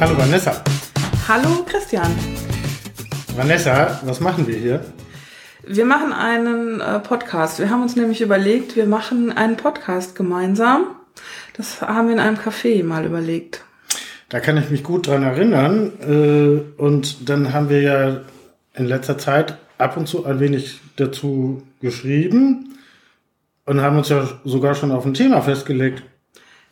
[0.00, 0.64] Hallo Vanessa.
[1.28, 2.10] Hallo Christian.
[3.36, 4.82] Vanessa, was machen wir hier?
[5.62, 7.58] Wir machen einen äh, Podcast.
[7.58, 10.96] Wir haben uns nämlich überlegt, wir machen einen Podcast gemeinsam.
[11.54, 13.62] Das haben wir in einem Café mal überlegt.
[14.30, 15.92] Da kann ich mich gut dran erinnern.
[16.00, 18.20] Äh, und dann haben wir ja
[18.72, 22.78] in letzter Zeit ab und zu ein wenig dazu geschrieben
[23.66, 26.02] und haben uns ja sogar schon auf ein Thema festgelegt.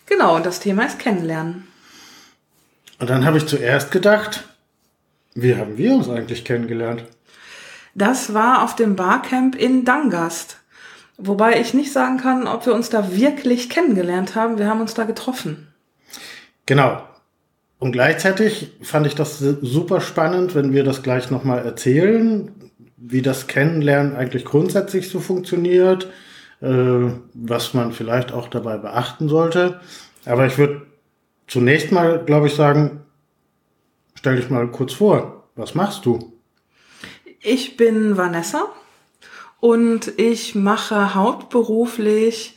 [0.06, 1.67] Genau, und das Thema ist Kennenlernen.
[2.98, 4.44] Und dann habe ich zuerst gedacht,
[5.34, 7.04] wie haben wir uns eigentlich kennengelernt?
[7.94, 10.58] Das war auf dem Barcamp in Dangast.
[11.16, 14.58] Wobei ich nicht sagen kann, ob wir uns da wirklich kennengelernt haben.
[14.58, 15.68] Wir haben uns da getroffen.
[16.66, 17.02] Genau.
[17.80, 22.50] Und gleichzeitig fand ich das super spannend, wenn wir das gleich nochmal erzählen,
[22.96, 26.08] wie das Kennenlernen eigentlich grundsätzlich so funktioniert,
[26.60, 26.68] äh,
[27.34, 29.80] was man vielleicht auch dabei beachten sollte.
[30.24, 30.87] Aber ich würde
[31.48, 33.00] zunächst mal, glaube ich, sagen,
[34.14, 35.48] stell dich mal kurz vor.
[35.56, 36.32] Was machst du?
[37.40, 38.68] Ich bin Vanessa
[39.60, 42.56] und ich mache hauptberuflich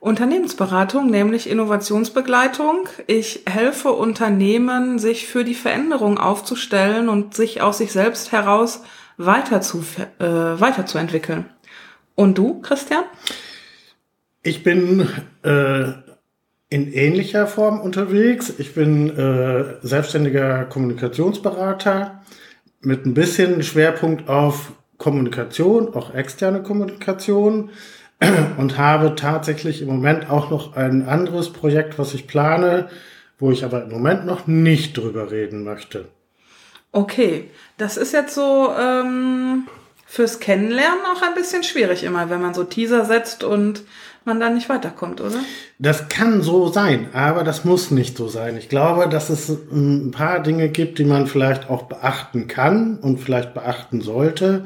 [0.00, 2.88] Unternehmensberatung, nämlich Innovationsbegleitung.
[3.06, 8.82] Ich helfe Unternehmen, sich für die Veränderung aufzustellen und sich aus sich selbst heraus
[9.16, 9.82] weiter zu,
[10.18, 11.46] äh, weiterzuentwickeln.
[12.14, 13.04] Und du, Christian?
[14.42, 15.08] Ich bin
[15.42, 15.92] äh,
[16.68, 18.52] in ähnlicher Form unterwegs.
[18.58, 22.22] Ich bin äh, selbstständiger Kommunikationsberater
[22.80, 27.70] mit ein bisschen Schwerpunkt auf Kommunikation, auch externe Kommunikation
[28.58, 32.88] und habe tatsächlich im Moment auch noch ein anderes Projekt, was ich plane,
[33.38, 36.06] wo ich aber im Moment noch nicht drüber reden möchte.
[36.92, 39.68] Okay, das ist jetzt so ähm,
[40.06, 43.82] fürs Kennenlernen auch ein bisschen schwierig immer, wenn man so Teaser setzt und
[44.26, 45.38] man dann nicht weiterkommt, oder?
[45.78, 48.56] Das kann so sein, aber das muss nicht so sein.
[48.56, 53.18] Ich glaube, dass es ein paar Dinge gibt, die man vielleicht auch beachten kann und
[53.18, 54.64] vielleicht beachten sollte.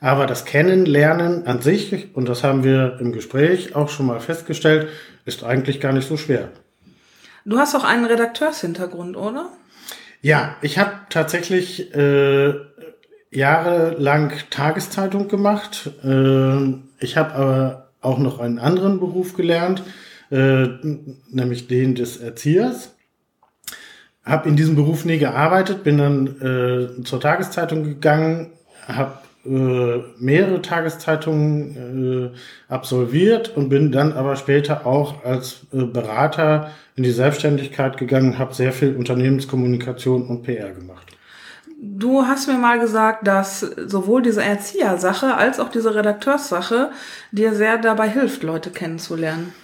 [0.00, 4.88] Aber das Kennenlernen an sich, und das haben wir im Gespräch auch schon mal festgestellt,
[5.26, 6.48] ist eigentlich gar nicht so schwer.
[7.44, 9.50] Du hast auch einen Redakteurshintergrund, oder?
[10.22, 12.54] Ja, ich habe tatsächlich äh,
[13.30, 15.90] jahrelang Tageszeitung gemacht.
[16.04, 19.82] Äh, ich habe aber auch noch einen anderen Beruf gelernt,
[20.30, 20.68] äh,
[21.30, 22.94] nämlich den des Erziehers.
[24.24, 28.52] Habe in diesem Beruf nie gearbeitet, bin dann äh, zur Tageszeitung gegangen,
[28.86, 36.72] habe äh, mehrere Tageszeitungen äh, absolviert und bin dann aber später auch als äh, Berater
[36.94, 41.09] in die Selbstständigkeit gegangen, habe sehr viel Unternehmenskommunikation und PR gemacht.
[41.82, 46.90] Du hast mir mal gesagt, dass sowohl diese Erziehersache als auch diese Redakteurssache
[47.32, 49.54] dir sehr dabei hilft, Leute kennenzulernen.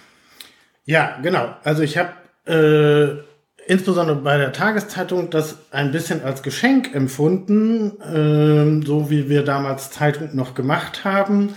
[0.85, 1.55] Ja, genau.
[1.63, 2.13] Also ich habe
[2.47, 9.43] äh, insbesondere bei der Tageszeitung das ein bisschen als Geschenk empfunden, äh, so wie wir
[9.43, 11.53] damals Zeitung noch gemacht haben,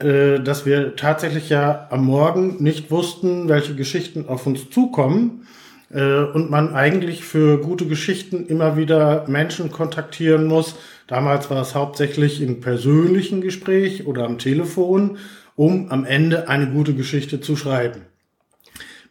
[0.00, 5.46] äh, dass wir tatsächlich ja am Morgen nicht wussten, welche Geschichten auf uns zukommen
[5.94, 10.74] äh, und man eigentlich für gute Geschichten immer wieder Menschen kontaktieren muss.
[11.06, 15.18] Damals war es hauptsächlich im persönlichen Gespräch oder am Telefon,
[15.54, 18.02] um am Ende eine gute Geschichte zu schreiben.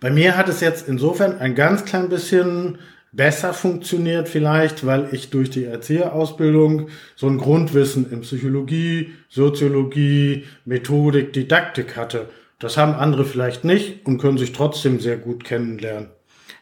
[0.01, 2.79] Bei mir hat es jetzt insofern ein ganz klein bisschen
[3.13, 11.31] besser funktioniert vielleicht, weil ich durch die Erzieherausbildung so ein Grundwissen in Psychologie, Soziologie, Methodik,
[11.31, 12.27] Didaktik hatte.
[12.59, 16.09] Das haben andere vielleicht nicht und können sich trotzdem sehr gut kennenlernen.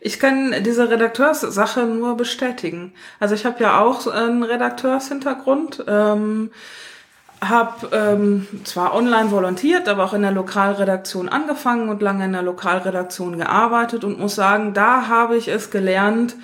[0.03, 2.91] Ich kann diese Redakteurssache nur bestätigen.
[3.19, 5.85] Also ich habe ja auch einen Redakteurshintergrund.
[5.87, 6.51] Ähm,
[7.43, 12.43] habe ähm, zwar online volontiert, aber auch in der Lokalredaktion angefangen und lange in der
[12.43, 16.35] Lokalredaktion gearbeitet und muss sagen, da habe ich es gelernt,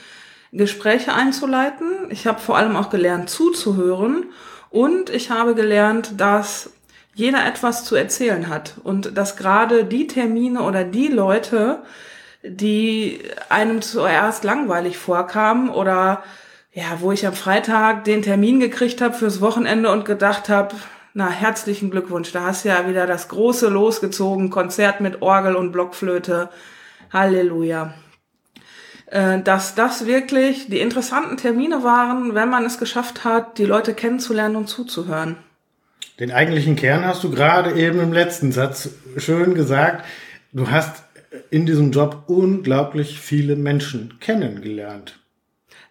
[0.51, 1.87] Gespräche einzuleiten.
[2.09, 4.25] Ich habe vor allem auch gelernt, zuzuhören
[4.71, 6.71] und ich habe gelernt, dass
[7.13, 11.83] jeder etwas zu erzählen hat und dass gerade die Termine oder die Leute,
[12.43, 13.19] die
[13.49, 16.23] einem zuerst langweilig vorkamen oder
[16.73, 20.75] ja, wo ich am Freitag den Termin gekriegt habe fürs Wochenende und gedacht habe,
[21.13, 26.49] na, herzlichen Glückwunsch, da hast ja wieder das große losgezogen, Konzert mit Orgel und Blockflöte.
[27.11, 27.93] Halleluja.
[29.07, 33.93] Äh, dass das wirklich die interessanten Termine waren, wenn man es geschafft hat, die Leute
[33.93, 35.37] kennenzulernen und zuzuhören.
[36.19, 40.05] Den eigentlichen Kern hast du gerade eben im letzten Satz schön gesagt.
[40.51, 41.03] Du hast
[41.49, 45.19] in diesem Job unglaublich viele Menschen kennengelernt.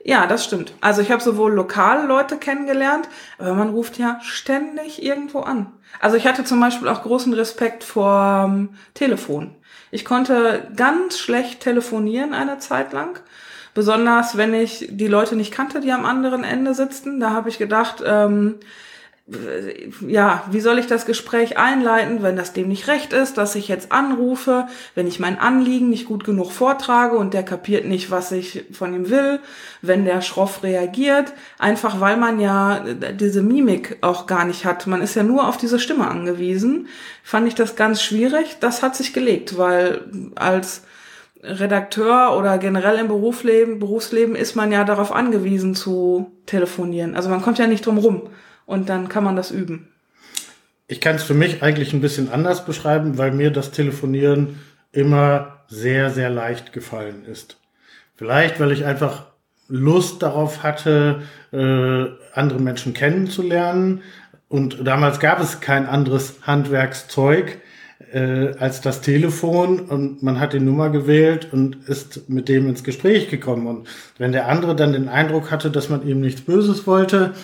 [0.04, 0.72] Ja, das stimmt.
[0.80, 5.72] Also ich habe sowohl lokale Leute kennengelernt, aber man ruft ja ständig irgendwo an.
[6.00, 9.56] Also ich hatte zum Beispiel auch großen Respekt vor Telefon.
[9.90, 13.18] Ich konnte ganz schlecht telefonieren eine Zeit lang.
[13.74, 17.18] Besonders wenn ich die Leute nicht kannte, die am anderen Ende sitzen.
[17.18, 18.56] Da habe ich gedacht, ähm,
[20.06, 23.66] ja, wie soll ich das Gespräch einleiten, wenn das dem nicht recht ist, dass ich
[23.66, 28.30] jetzt anrufe, wenn ich mein Anliegen nicht gut genug vortrage und der kapiert nicht, was
[28.30, 29.40] ich von ihm will,
[29.82, 32.84] wenn der schroff reagiert, einfach weil man ja
[33.14, 34.86] diese Mimik auch gar nicht hat.
[34.86, 36.86] Man ist ja nur auf diese Stimme angewiesen.
[37.24, 38.58] Fand ich das ganz schwierig.
[38.60, 40.04] Das hat sich gelegt, weil
[40.36, 40.84] als
[41.42, 47.16] Redakteur oder generell im Berufsleben, Berufsleben ist man ja darauf angewiesen zu telefonieren.
[47.16, 48.28] Also man kommt ja nicht drum rum
[48.66, 49.88] und dann kann man das üben.
[50.88, 54.60] Ich kann es für mich eigentlich ein bisschen anders beschreiben, weil mir das Telefonieren
[54.92, 57.58] immer sehr, sehr leicht gefallen ist.
[58.14, 59.26] Vielleicht, weil ich einfach
[59.68, 61.22] Lust darauf hatte,
[61.52, 62.04] äh,
[62.34, 64.02] andere Menschen kennenzulernen.
[64.48, 67.58] Und damals gab es kein anderes Handwerkszeug
[68.12, 72.84] äh, als das Telefon und man hat die Nummer gewählt und ist mit dem ins
[72.84, 73.66] Gespräch gekommen.
[73.66, 77.34] Und wenn der andere dann den Eindruck hatte, dass man ihm nichts Böses wollte,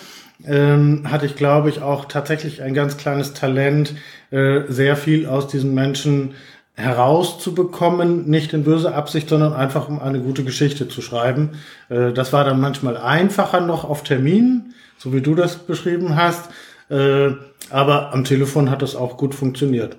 [0.45, 3.95] ähm, hatte ich, glaube ich, auch tatsächlich ein ganz kleines Talent,
[4.31, 6.33] äh, sehr viel aus diesen Menschen
[6.75, 11.51] herauszubekommen, nicht in böse Absicht, sondern einfach um eine gute Geschichte zu schreiben.
[11.89, 16.49] Äh, das war dann manchmal einfacher noch auf Termin, so wie du das beschrieben hast.
[16.89, 17.31] Äh,
[17.69, 19.97] aber am Telefon hat das auch gut funktioniert.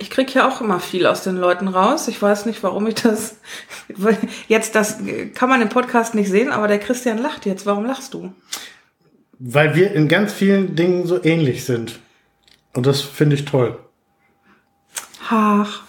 [0.00, 2.06] Ich krieg ja auch immer viel aus den Leuten raus.
[2.06, 3.36] Ich weiß nicht, warum ich das
[4.48, 4.98] jetzt das
[5.34, 7.66] kann man im Podcast nicht sehen, aber der Christian lacht jetzt.
[7.66, 8.32] Warum lachst du?
[9.38, 12.00] Weil wir in ganz vielen Dingen so ähnlich sind.
[12.74, 13.78] Und das finde ich toll.
[15.30, 15.82] Ach.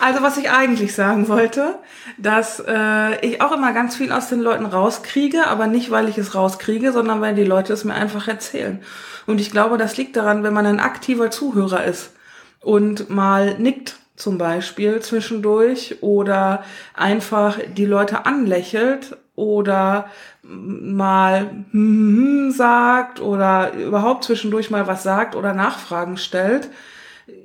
[0.00, 1.78] also was ich eigentlich sagen wollte,
[2.18, 6.18] dass äh, ich auch immer ganz viel aus den Leuten rauskriege, aber nicht, weil ich
[6.18, 8.80] es rauskriege, sondern weil die Leute es mir einfach erzählen.
[9.26, 12.12] Und ich glaube, das liegt daran, wenn man ein aktiver Zuhörer ist
[12.60, 16.64] und mal nickt zum Beispiel zwischendurch oder
[16.94, 20.06] einfach die Leute anlächelt oder
[20.42, 26.68] mal hm, sagt oder überhaupt zwischendurch mal was sagt oder Nachfragen stellt.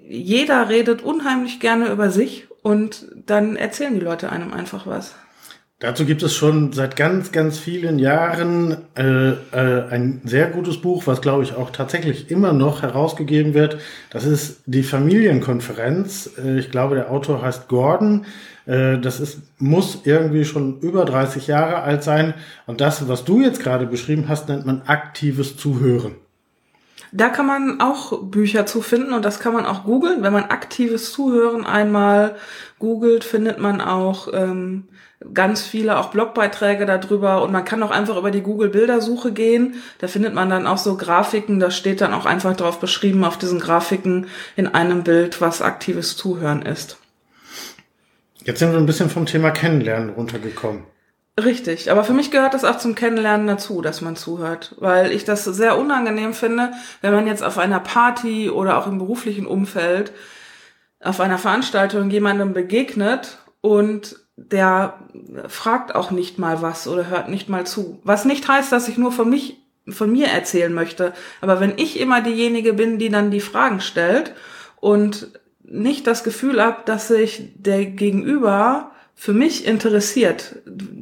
[0.07, 5.16] Jeder redet unheimlich gerne über sich und dann erzählen die Leute einem einfach was.
[5.80, 11.06] Dazu gibt es schon seit ganz, ganz vielen Jahren äh, äh, ein sehr gutes Buch,
[11.06, 13.78] was, glaube ich, auch tatsächlich immer noch herausgegeben wird.
[14.10, 16.31] Das ist die Familienkonferenz.
[16.44, 18.25] Äh, ich glaube, der Autor heißt Gordon.
[18.67, 22.35] Äh, das ist, muss irgendwie schon über 30 Jahre alt sein.
[22.67, 26.15] Und das, was du jetzt gerade beschrieben hast, nennt man aktives Zuhören.
[27.13, 30.23] Da kann man auch Bücher zu finden und das kann man auch googeln.
[30.23, 32.35] Wenn man aktives Zuhören einmal
[32.79, 34.89] googelt, findet man auch ähm,
[35.33, 39.75] ganz viele auch Blogbeiträge darüber und man kann auch einfach über die Google Bildersuche gehen.
[39.99, 43.37] Da findet man dann auch so Grafiken, da steht dann auch einfach drauf beschrieben auf
[43.37, 44.27] diesen Grafiken
[44.57, 46.97] in einem Bild, was aktives Zuhören ist.
[48.47, 50.83] Jetzt sind wir ein bisschen vom Thema Kennenlernen runtergekommen.
[51.38, 55.25] Richtig, aber für mich gehört das auch zum Kennenlernen dazu, dass man zuhört, weil ich
[55.25, 56.71] das sehr unangenehm finde,
[57.01, 60.13] wenn man jetzt auf einer Party oder auch im beruflichen Umfeld
[61.01, 64.97] auf einer Veranstaltung jemandem begegnet und der
[65.50, 68.00] fragt auch nicht mal was oder hört nicht mal zu.
[68.05, 69.57] Was nicht heißt, dass ich nur von mich,
[69.89, 71.12] von mir erzählen möchte.
[71.41, 74.33] Aber wenn ich immer diejenige bin, die dann die Fragen stellt
[74.79, 75.38] und
[75.69, 80.57] nicht das Gefühl habe, dass sich der Gegenüber für mich interessiert,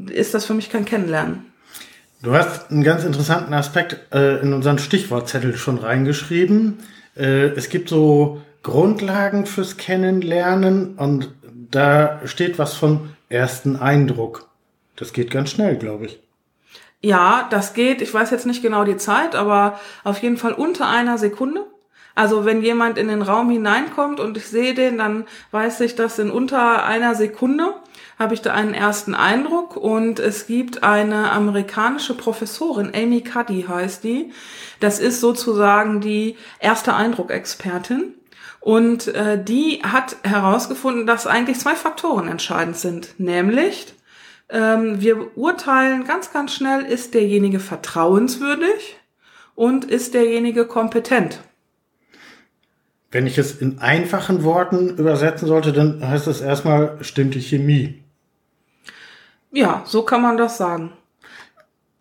[0.09, 1.45] ist das für mich kein Kennenlernen.
[2.21, 6.79] Du hast einen ganz interessanten Aspekt äh, in unseren Stichwortzettel schon reingeschrieben.
[7.15, 11.31] Äh, es gibt so Grundlagen fürs Kennenlernen und
[11.69, 14.49] da steht was von ersten Eindruck.
[14.95, 16.19] Das geht ganz schnell, glaube ich.
[17.01, 18.01] Ja, das geht.
[18.01, 21.65] Ich weiß jetzt nicht genau die Zeit, aber auf jeden Fall unter einer Sekunde.
[22.15, 26.17] Also wenn jemand in den Raum hineinkommt und ich sehe den, dann weiß ich, dass
[26.17, 27.75] in unter einer Sekunde
[28.17, 34.05] habe ich da einen ersten Eindruck und es gibt eine amerikanische Professorin, Amy Cuddy heißt
[34.05, 34.31] die.
[34.79, 38.13] Das ist sozusagen die erste Eindruckexpertin.
[38.61, 43.19] Und äh, die hat herausgefunden, dass eigentlich zwei Faktoren entscheidend sind.
[43.19, 43.93] Nämlich,
[44.49, 48.97] ähm, wir urteilen ganz, ganz schnell, ist derjenige vertrauenswürdig
[49.53, 51.39] und ist derjenige kompetent.
[53.15, 58.03] Wenn ich es in einfachen Worten übersetzen sollte, dann heißt es erstmal, stimmt die Chemie.
[59.53, 60.91] Ja, so kann man das sagen.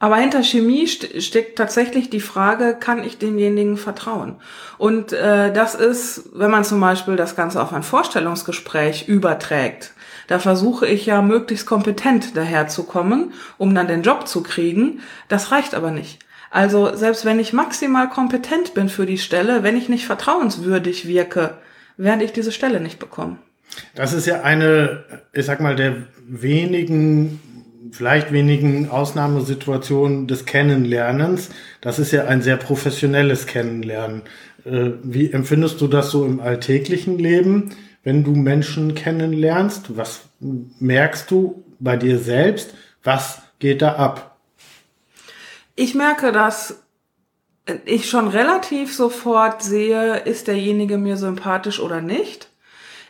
[0.01, 4.41] Aber hinter Chemie st steckt tatsächlich die Frage, kann ich demjenigen vertrauen?
[4.77, 9.93] Und äh, das ist, wenn man zum Beispiel das Ganze auf ein Vorstellungsgespräch überträgt,
[10.27, 15.01] da versuche ich ja möglichst kompetent daherzukommen, um dann den Job zu kriegen.
[15.29, 16.19] Das reicht aber nicht.
[16.55, 21.55] Also selbst wenn ich maximal kompetent bin für die Stelle, wenn ich nicht vertrauenswürdig wirke,
[21.97, 23.39] während ich diese Stelle nicht bekomme.
[23.97, 27.41] Das ist ja eine, ich sag mal, der wenigen,
[27.91, 31.51] vielleicht wenigen Ausnahmesituationen des Kennenlernens.
[31.81, 34.23] Das ist ja ein sehr professionelles Kennenlernen.
[34.65, 37.71] Äh, wie empfindest du das so im alltäglichen Leben,
[38.05, 39.97] wenn du Menschen kennenlernst?
[39.97, 42.75] Was merkst du bei dir selbst?
[43.03, 44.34] Was geht da ab?
[45.77, 46.85] Ich merke, dass
[47.85, 52.49] ich schon relativ sofort sehe, ist derjenige mir sympathisch oder nicht.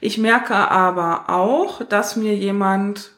[0.00, 3.12] Ich merke aber auch, dass mir jemand,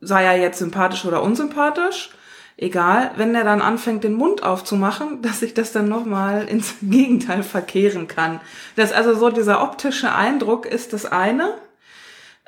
[0.00, 2.10] sei er jetzt sympathisch oder unsympathisch,
[2.56, 7.42] egal, wenn der dann anfängt, den Mund aufzumachen, dass ich das dann nochmal ins Gegenteil
[7.42, 8.40] verkehren kann.
[8.76, 11.54] Das also so dieser optische Eindruck ist das eine,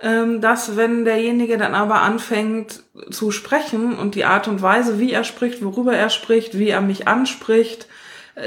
[0.01, 5.25] dass wenn derjenige dann aber anfängt zu sprechen und die Art und Weise, wie er
[5.25, 7.89] spricht, worüber er spricht, wie er mich anspricht,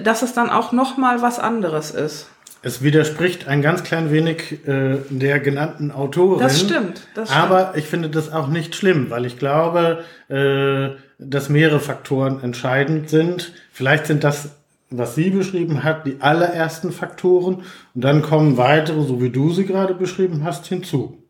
[0.04, 2.28] dass es dann auch noch mal was anderes ist.
[2.64, 6.40] Es widerspricht ein ganz klein wenig äh, der genannten Autorin.
[6.40, 7.08] Das stimmt.
[7.16, 7.44] Das stimmt.
[7.44, 13.10] Aber ich finde das auch nicht schlimm, weil ich glaube, äh, dass mehrere Faktoren entscheidend
[13.10, 13.54] sind.
[13.72, 14.50] Vielleicht sind das,
[14.92, 17.64] was sie beschrieben hat, die allerersten Faktoren.
[17.96, 21.21] Und dann kommen weitere, so wie du sie gerade beschrieben hast, hinzu.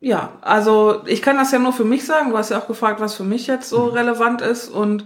[0.00, 2.30] Ja, also ich kann das ja nur für mich sagen.
[2.30, 3.92] Du hast ja auch gefragt, was für mich jetzt so mhm.
[3.92, 4.68] relevant ist.
[4.68, 5.04] Und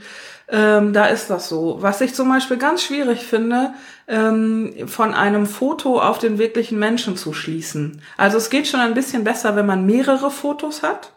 [0.49, 1.79] ähm, da ist das so.
[1.81, 3.73] Was ich zum Beispiel ganz schwierig finde,
[4.09, 8.03] ähm, von einem Foto auf den wirklichen Menschen zu schließen.
[8.17, 11.13] Also es geht schon ein bisschen besser, wenn man mehrere Fotos hat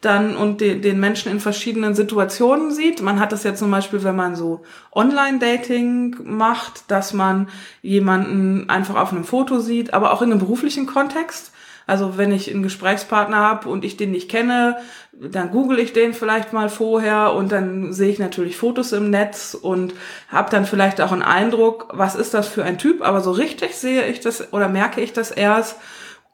[0.00, 3.02] dann und de, den Menschen in verschiedenen Situationen sieht.
[3.02, 7.48] Man hat das ja zum Beispiel, wenn man so Online-Dating macht, dass man
[7.82, 11.52] jemanden einfach auf einem Foto sieht, aber auch in einem beruflichen Kontext.
[11.86, 14.76] Also wenn ich einen Gesprächspartner habe und ich den nicht kenne,
[15.12, 19.54] dann google ich den vielleicht mal vorher und dann sehe ich natürlich Fotos im Netz
[19.54, 19.94] und
[20.28, 23.76] habe dann vielleicht auch einen Eindruck, was ist das für ein Typ, aber so richtig
[23.76, 25.76] sehe ich das oder merke ich das erst.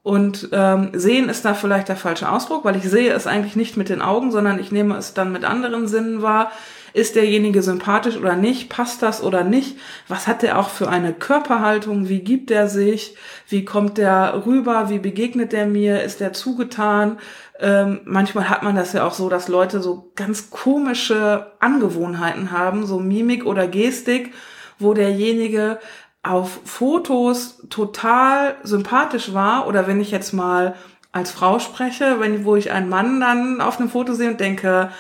[0.03, 3.77] Und ähm, sehen ist da vielleicht der falsche Ausdruck, weil ich sehe es eigentlich nicht
[3.77, 6.51] mit den Augen, sondern ich nehme es dann mit anderen Sinnen wahr.
[6.95, 8.69] Ist derjenige sympathisch oder nicht?
[8.69, 9.79] Passt das oder nicht?
[10.09, 12.09] Was hat der auch für eine Körperhaltung?
[12.09, 13.17] Wie gibt er sich?
[13.49, 14.91] Wie kommt der rüber?
[14.91, 16.03] Wie begegnet er mir?
[16.03, 17.19] Ist der zugetan?
[17.59, 22.87] Ähm, manchmal hat man das ja auch so, dass Leute so ganz komische Angewohnheiten haben,
[22.87, 24.35] so Mimik oder Gestik,
[24.79, 25.79] wo derjenige
[26.23, 30.75] auf Fotos total sympathisch war oder wenn ich jetzt mal
[31.11, 34.91] als Frau spreche, wenn, wo ich einen Mann dann auf einem Foto sehe und denke,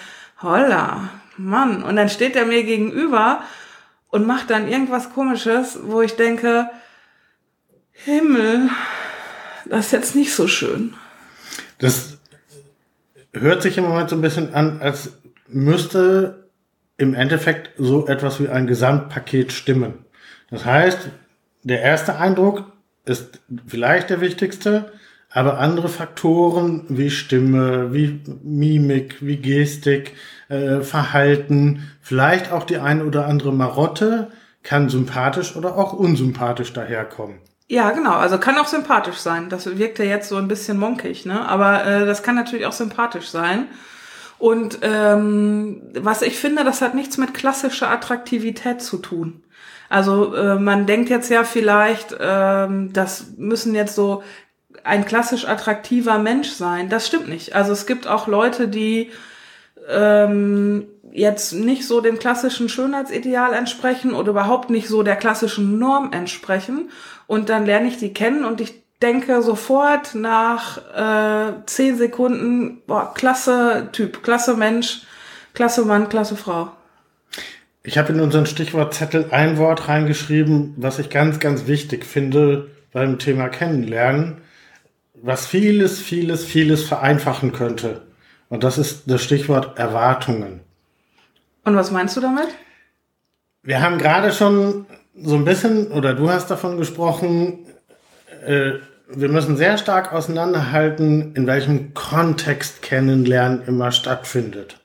[0.42, 1.82] holla, Mann.
[1.82, 3.42] Und dann steht er mir gegenüber
[4.08, 6.70] und macht dann irgendwas komisches, wo ich denke,
[7.92, 8.68] Himmel,
[9.66, 10.94] das ist jetzt nicht so schön.
[11.78, 12.18] Das
[13.32, 15.12] hört sich im Moment so ein bisschen an, als
[15.48, 16.48] müsste
[16.96, 20.04] im Endeffekt so etwas wie ein Gesamtpaket stimmen.
[20.50, 21.08] Das heißt,
[21.62, 22.70] der erste Eindruck
[23.04, 24.92] ist vielleicht der wichtigste,
[25.32, 30.14] aber andere Faktoren wie Stimme, wie Mimik, wie Gestik,
[30.48, 34.30] äh, Verhalten, vielleicht auch die eine oder andere Marotte
[34.62, 37.38] kann sympathisch oder auch unsympathisch daherkommen.
[37.68, 38.12] Ja, genau.
[38.12, 39.48] Also kann auch sympathisch sein.
[39.48, 41.48] Das wirkt ja jetzt so ein bisschen monkig, ne?
[41.48, 43.68] Aber äh, das kann natürlich auch sympathisch sein.
[44.38, 49.42] Und ähm, was ich finde, das hat nichts mit klassischer Attraktivität zu tun.
[49.88, 54.22] Also äh, man denkt jetzt ja vielleicht, ähm, das müssen jetzt so
[54.84, 56.88] ein klassisch attraktiver Mensch sein.
[56.88, 57.54] Das stimmt nicht.
[57.54, 59.10] Also es gibt auch Leute, die
[59.88, 66.12] ähm, jetzt nicht so dem klassischen Schönheitsideal entsprechen oder überhaupt nicht so der klassischen Norm
[66.12, 66.90] entsprechen.
[67.26, 73.12] Und dann lerne ich die kennen und ich denke sofort nach äh, zehn Sekunden, boah,
[73.14, 75.02] klasse Typ, klasse Mensch,
[75.54, 76.70] klasse Mann, klasse Frau.
[77.82, 83.18] Ich habe in unseren Stichwortzettel ein Wort reingeschrieben, was ich ganz, ganz wichtig finde beim
[83.18, 84.40] Thema Kennenlernen,
[85.22, 88.02] was vieles, vieles, vieles vereinfachen könnte.
[88.48, 90.60] Und das ist das Stichwort Erwartungen.
[91.64, 92.48] Und was meinst du damit?
[93.62, 97.66] Wir haben gerade schon so ein bisschen, oder du hast davon gesprochen,
[98.44, 98.72] äh,
[99.08, 104.80] wir müssen sehr stark auseinanderhalten, in welchem Kontext Kennenlernen immer stattfindet.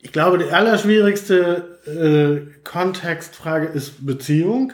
[0.00, 4.72] Ich glaube, die allerschwierigste äh, Kontextfrage ist Beziehung.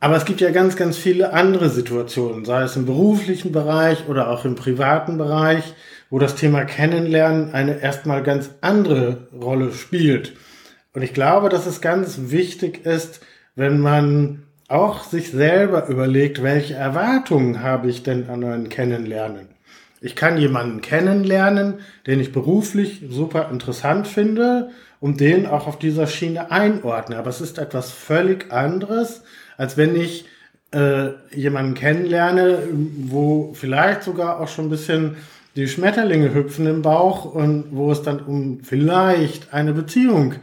[0.00, 4.30] Aber es gibt ja ganz, ganz viele andere Situationen, sei es im beruflichen Bereich oder
[4.30, 5.74] auch im privaten Bereich,
[6.08, 10.34] wo das Thema Kennenlernen eine erstmal ganz andere Rolle spielt.
[10.94, 13.20] Und ich glaube, dass es ganz wichtig ist,
[13.56, 19.48] wenn man auch sich selber überlegt, welche Erwartungen habe ich denn an ein Kennenlernen.
[20.00, 26.06] Ich kann jemanden kennenlernen, den ich beruflich super interessant finde und den auch auf dieser
[26.06, 27.16] Schiene einordne.
[27.16, 29.24] Aber es ist etwas völlig anderes,
[29.58, 30.24] als wenn ich
[30.70, 35.16] äh, jemanden kennenlerne, wo vielleicht sogar auch schon ein bisschen
[35.56, 40.36] die Schmetterlinge hüpfen im Bauch und wo es dann um vielleicht eine Beziehung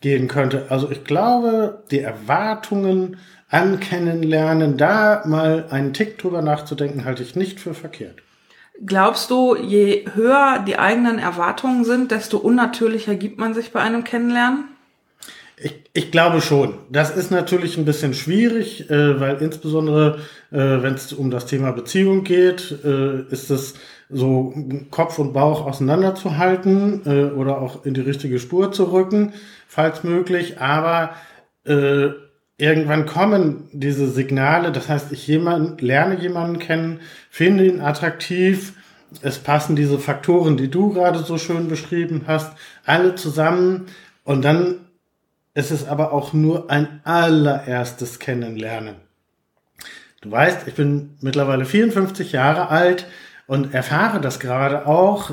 [0.00, 0.66] gehen könnte.
[0.68, 3.16] Also ich glaube, die Erwartungen
[3.48, 8.16] an Kennenlernen, da mal einen Tick drüber nachzudenken, halte ich nicht für verkehrt.
[8.84, 14.04] Glaubst du, je höher die eigenen Erwartungen sind, desto unnatürlicher gibt man sich bei einem
[14.04, 14.64] Kennenlernen?
[15.60, 16.74] Ich, ich glaube schon.
[16.90, 20.18] Das ist natürlich ein bisschen schwierig, äh, weil insbesondere,
[20.50, 23.74] äh, wenn es um das Thema Beziehung geht, äh, ist es
[24.10, 24.54] so
[24.90, 29.32] Kopf und Bauch auseinanderzuhalten äh, oder auch in die richtige Spur zu rücken,
[29.66, 30.60] falls möglich.
[30.60, 31.10] Aber
[31.64, 32.10] äh,
[32.56, 34.72] irgendwann kommen diese Signale.
[34.72, 37.00] Das heißt, ich jemand, lerne jemanden kennen,
[37.30, 38.74] finde ihn attraktiv.
[39.22, 42.52] Es passen diese Faktoren, die du gerade so schön beschrieben hast,
[42.84, 43.86] alle zusammen.
[44.24, 44.76] Und dann
[45.58, 48.94] es ist aber auch nur ein allererstes Kennenlernen.
[50.20, 53.06] Du weißt, ich bin mittlerweile 54 Jahre alt
[53.48, 55.32] und erfahre das gerade auch,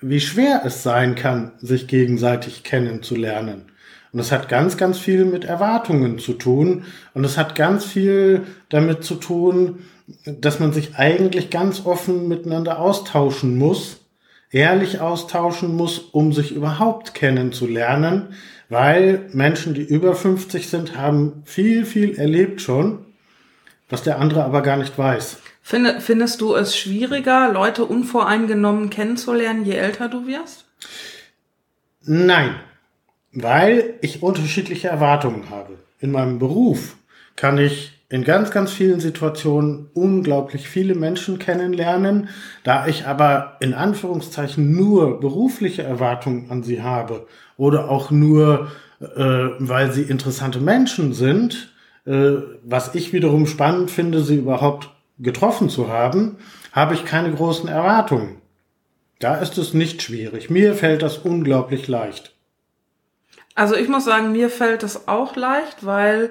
[0.00, 3.66] wie schwer es sein kann, sich gegenseitig kennenzulernen.
[4.12, 6.84] Und es hat ganz, ganz viel mit Erwartungen zu tun.
[7.12, 9.80] Und es hat ganz viel damit zu tun,
[10.24, 13.98] dass man sich eigentlich ganz offen miteinander austauschen muss,
[14.50, 18.28] ehrlich austauschen muss, um sich überhaupt kennenzulernen
[18.68, 23.04] weil Menschen, die über 50 sind, haben viel, viel erlebt schon,
[23.88, 25.38] was der andere aber gar nicht weiß.
[25.62, 30.64] Finde, findest du es schwieriger, Leute unvoreingenommen kennenzulernen, je älter du wirst?
[32.02, 32.54] Nein,
[33.32, 35.78] weil ich unterschiedliche Erwartungen habe.
[35.98, 36.96] In meinem Beruf
[37.34, 42.28] kann ich in ganz, ganz vielen Situationen unglaublich viele Menschen kennenlernen.
[42.62, 47.26] Da ich aber in Anführungszeichen nur berufliche Erwartungen an sie habe
[47.56, 49.06] oder auch nur, äh,
[49.58, 51.72] weil sie interessante Menschen sind,
[52.06, 56.36] äh, was ich wiederum spannend finde, sie überhaupt getroffen zu haben,
[56.72, 58.36] habe ich keine großen Erwartungen.
[59.18, 60.50] Da ist es nicht schwierig.
[60.50, 62.34] Mir fällt das unglaublich leicht.
[63.54, 66.30] Also ich muss sagen, mir fällt das auch leicht, weil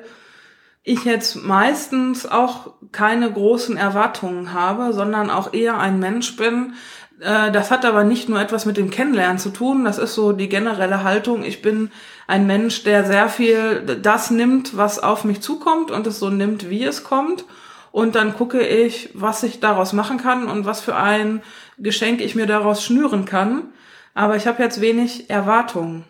[0.85, 6.75] ich jetzt meistens auch keine großen Erwartungen habe, sondern auch eher ein Mensch bin.
[7.19, 10.31] Äh, das hat aber nicht nur etwas mit dem Kennenlernen zu tun, das ist so
[10.31, 11.43] die generelle Haltung.
[11.43, 11.91] Ich bin
[12.27, 16.69] ein Mensch, der sehr viel das nimmt, was auf mich zukommt und es so nimmt,
[16.69, 17.45] wie es kommt.
[17.91, 21.41] Und dann gucke ich, was ich daraus machen kann und was für ein
[21.77, 23.69] Geschenk ich mir daraus schnüren kann.
[24.13, 26.03] Aber ich habe jetzt wenig Erwartungen.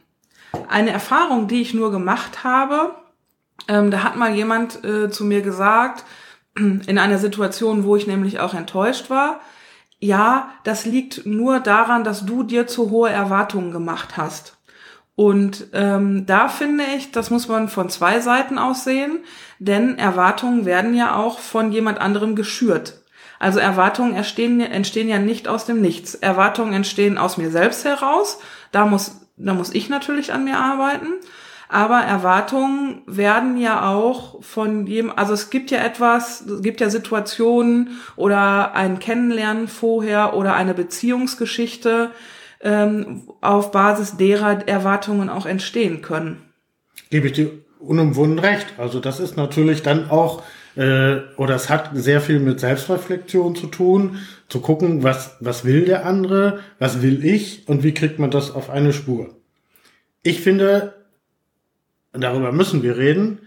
[0.68, 2.96] Eine Erfahrung, die ich nur gemacht habe,
[3.68, 6.06] ähm, da hat mal jemand äh, zu mir gesagt,
[6.56, 9.40] in einer Situation, wo ich nämlich auch enttäuscht war,
[10.00, 14.58] ja, das liegt nur daran, dass du dir zu hohe Erwartungen gemacht hast.
[15.16, 19.20] Und ähm, da finde ich, das muss man von zwei Seiten aus sehen,
[19.60, 23.02] denn Erwartungen werden ja auch von jemand anderem geschürt.
[23.40, 26.16] Also Erwartungen entstehen, entstehen ja nicht aus dem Nichts.
[26.16, 28.40] Erwartungen entstehen aus mir selbst heraus.
[28.72, 31.08] Da muss, da muss ich natürlich an mir arbeiten.
[31.68, 36.90] Aber Erwartungen werden ja auch von jedem, also es gibt ja etwas, es gibt ja
[36.90, 42.12] Situationen oder ein Kennenlernen vorher oder eine Beziehungsgeschichte,
[42.62, 46.42] ähm, auf Basis derer Erwartungen auch entstehen können.
[47.10, 48.68] Gebe ich dir unumwunden recht.
[48.78, 50.44] Also das ist natürlich dann auch,
[50.76, 54.18] äh, oder es hat sehr viel mit Selbstreflexion zu tun,
[54.50, 58.52] zu gucken, was, was will der andere, was will ich und wie kriegt man das
[58.54, 59.36] auf eine Spur.
[60.24, 60.95] Ich finde,
[62.18, 63.40] darüber müssen wir reden,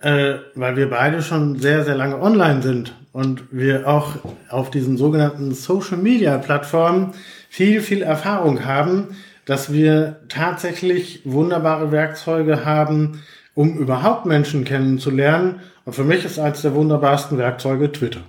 [0.00, 4.16] äh, weil wir beide schon sehr, sehr lange online sind und wir auch
[4.50, 7.14] auf diesen sogenannten Social Media Plattformen
[7.48, 13.22] viel, viel Erfahrung haben, dass wir tatsächlich wunderbare Werkzeuge haben,
[13.54, 15.60] um überhaupt Menschen kennenzulernen.
[15.84, 18.20] Und für mich ist eines der wunderbarsten Werkzeuge Twitter.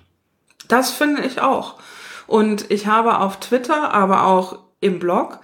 [0.67, 1.76] Das finde ich auch.
[2.28, 5.39] Und ich habe auf Twitter, aber auch im Blog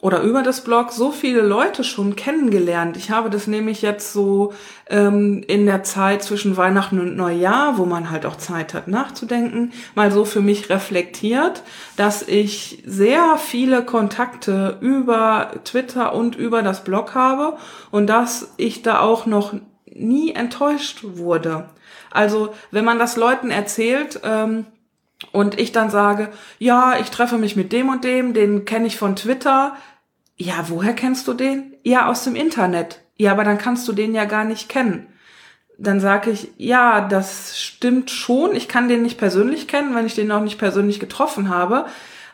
[0.00, 2.96] oder über das Blog so viele Leute schon kennengelernt.
[2.96, 4.52] Ich habe das nämlich jetzt so
[4.88, 9.72] ähm, in der Zeit zwischen Weihnachten und Neujahr, wo man halt auch Zeit hat nachzudenken,
[9.96, 11.62] mal so für mich reflektiert,
[11.96, 17.56] dass ich sehr viele Kontakte über Twitter und über das Blog habe
[17.90, 19.54] und dass ich da auch noch
[19.86, 21.68] nie enttäuscht wurde.
[22.10, 24.66] Also wenn man das Leuten erzählt, ähm,
[25.32, 28.96] und ich dann sage, ja, ich treffe mich mit dem und dem, den kenne ich
[28.96, 29.76] von Twitter.
[30.36, 31.74] Ja, woher kennst du den?
[31.82, 33.00] Ja, aus dem Internet.
[33.16, 35.08] Ja, aber dann kannst du den ja gar nicht kennen.
[35.76, 38.54] Dann sage ich, ja, das stimmt schon.
[38.54, 41.86] Ich kann den nicht persönlich kennen, wenn ich den noch nicht persönlich getroffen habe.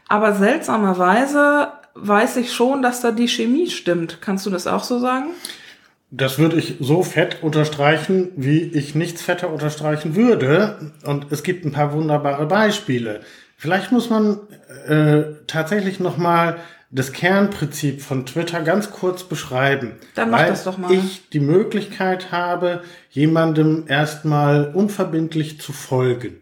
[0.09, 4.21] Aber seltsamerweise weiß ich schon, dass da die Chemie stimmt.
[4.21, 5.31] Kannst du das auch so sagen?
[6.17, 10.93] Das würde ich so fett unterstreichen, wie ich nichts fetter unterstreichen würde.
[11.05, 13.21] Und es gibt ein paar wunderbare Beispiele.
[13.57, 14.39] Vielleicht muss man
[14.87, 16.59] äh, tatsächlich noch mal
[16.93, 19.93] das Kernprinzip von Twitter ganz kurz beschreiben.
[20.15, 20.93] Dann mach weil das doch mal.
[20.93, 26.37] ich die Möglichkeit habe, jemandem erstmal unverbindlich zu folgen.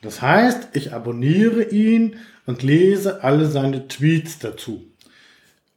[0.00, 4.84] Das heißt, ich abonniere ihn und lese alle seine Tweets dazu.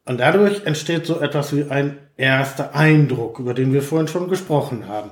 [0.05, 4.87] Und dadurch entsteht so etwas wie ein erster Eindruck, über den wir vorhin schon gesprochen
[4.87, 5.11] haben.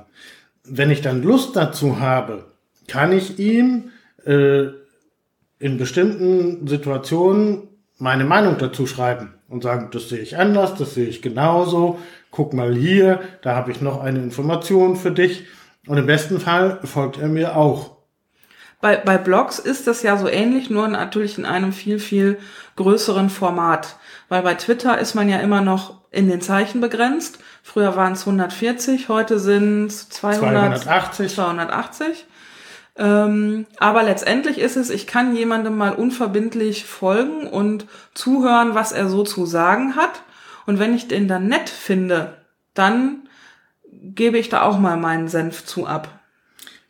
[0.64, 2.46] Wenn ich dann Lust dazu habe,
[2.88, 3.90] kann ich ihm
[4.24, 4.66] äh,
[5.58, 11.06] in bestimmten Situationen meine Meinung dazu schreiben und sagen, das sehe ich anders, das sehe
[11.06, 11.98] ich genauso,
[12.30, 15.44] guck mal hier, da habe ich noch eine Information für dich.
[15.86, 17.94] Und im besten Fall folgt er mir auch.
[18.80, 22.38] Bei, bei Blogs ist das ja so ähnlich, nur natürlich in einem viel, viel
[22.76, 23.96] größeren Format.
[24.28, 27.38] Weil bei Twitter ist man ja immer noch in den Zeichen begrenzt.
[27.62, 31.34] Früher waren es 140, heute sind es 280.
[31.34, 32.26] 280.
[32.96, 39.08] Ähm, aber letztendlich ist es, ich kann jemandem mal unverbindlich folgen und zuhören, was er
[39.08, 40.22] so zu sagen hat.
[40.66, 42.34] Und wenn ich den dann nett finde,
[42.72, 43.28] dann
[43.90, 46.20] gebe ich da auch mal meinen Senf zu ab.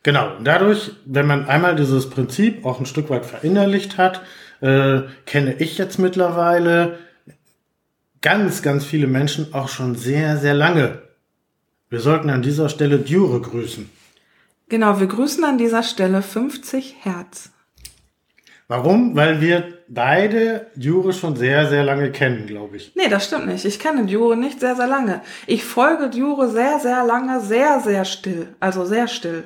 [0.03, 0.35] Genau.
[0.37, 4.21] Und dadurch, wenn man einmal dieses Prinzip auch ein Stück weit verinnerlicht hat,
[4.61, 6.99] äh, kenne ich jetzt mittlerweile
[8.25, 11.03] ganz, ganz viele Menschen auch schon sehr, sehr lange.
[11.91, 13.87] Wir sollten an dieser Stelle Dure grüßen.
[14.67, 17.51] Genau, wir grüßen an dieser Stelle 50 Hertz.
[18.67, 19.15] Warum?
[19.15, 22.93] Weil wir beide Dure schon sehr, sehr lange kennen, glaube ich.
[22.95, 23.63] Nee, das stimmt nicht.
[23.63, 25.21] Ich kenne Dure nicht sehr, sehr lange.
[25.45, 28.55] Ich folge Dure sehr, sehr lange, sehr, sehr still.
[28.59, 29.43] Also sehr still.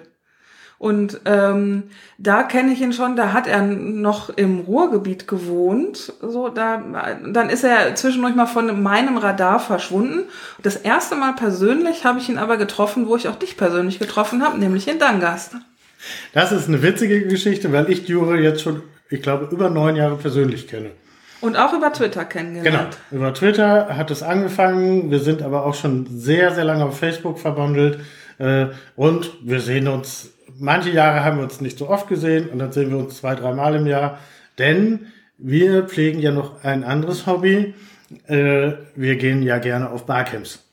[0.79, 1.83] Und ähm,
[2.17, 6.13] da kenne ich ihn schon, da hat er noch im Ruhrgebiet gewohnt.
[6.21, 6.81] So, da,
[7.27, 10.23] dann ist er zwischendurch mal von meinem Radar verschwunden.
[10.63, 14.41] Das erste Mal persönlich habe ich ihn aber getroffen, wo ich auch dich persönlich getroffen
[14.41, 15.55] habe, nämlich in Dangast.
[16.33, 20.15] Das ist eine witzige Geschichte, weil ich Dure jetzt schon, ich glaube, über neun Jahre
[20.15, 20.91] persönlich kenne.
[21.41, 22.97] Und auch über Twitter kennengelernt.
[23.09, 25.11] Genau, über Twitter hat es angefangen.
[25.11, 27.99] Wir sind aber auch schon sehr, sehr lange auf Facebook verbandelt.
[28.37, 32.59] Äh, und wir sehen uns manche Jahre haben wir uns nicht so oft gesehen und
[32.59, 34.19] dann sehen wir uns zwei, dreimal im Jahr,
[34.57, 37.73] denn wir pflegen ja noch ein anderes Hobby.
[38.27, 40.65] Äh, wir gehen ja gerne auf Barcamps.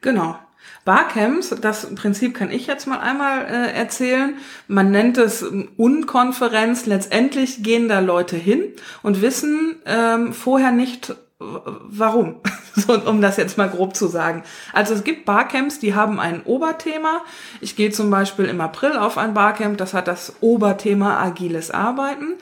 [0.00, 0.36] Genau.
[0.84, 4.36] Barcamps, das Prinzip kann ich jetzt mal einmal äh, erzählen.
[4.68, 6.86] Man nennt es Unkonferenz.
[6.86, 12.40] Letztendlich gehen da Leute hin und wissen ähm, vorher nicht, warum?
[12.74, 14.42] so, um das jetzt mal grob zu sagen.
[14.72, 17.22] Also es gibt Barcamps, die haben ein Oberthema.
[17.60, 22.34] Ich gehe zum Beispiel im April auf ein Barcamp, das hat das Oberthema agiles Arbeiten.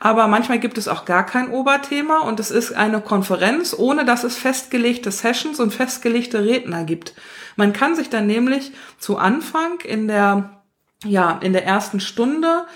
[0.00, 4.24] Aber manchmal gibt es auch gar kein Oberthema und es ist eine Konferenz, ohne dass
[4.24, 7.14] es festgelegte Sessions und festgelegte Redner gibt.
[7.56, 10.62] Man kann sich dann nämlich zu Anfang in der,
[11.04, 12.66] ja, in der ersten Stunde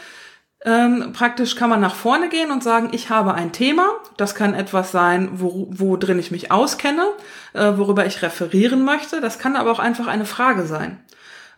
[0.64, 3.88] ähm, praktisch kann man nach vorne gehen und sagen, ich habe ein Thema.
[4.16, 7.04] Das kann etwas sein, wo, wo drin ich mich auskenne,
[7.52, 9.20] äh, worüber ich referieren möchte.
[9.20, 11.00] Das kann aber auch einfach eine Frage sein,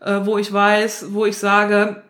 [0.00, 2.02] äh, wo ich weiß, wo ich sage,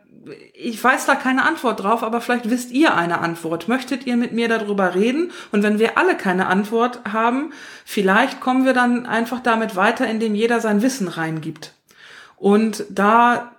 [0.54, 3.68] ich weiß da keine Antwort drauf, aber vielleicht wisst ihr eine Antwort.
[3.68, 5.32] Möchtet ihr mit mir darüber reden?
[5.52, 7.52] Und wenn wir alle keine Antwort haben,
[7.84, 11.73] vielleicht kommen wir dann einfach damit weiter, indem jeder sein Wissen reingibt.
[12.44, 13.52] Und da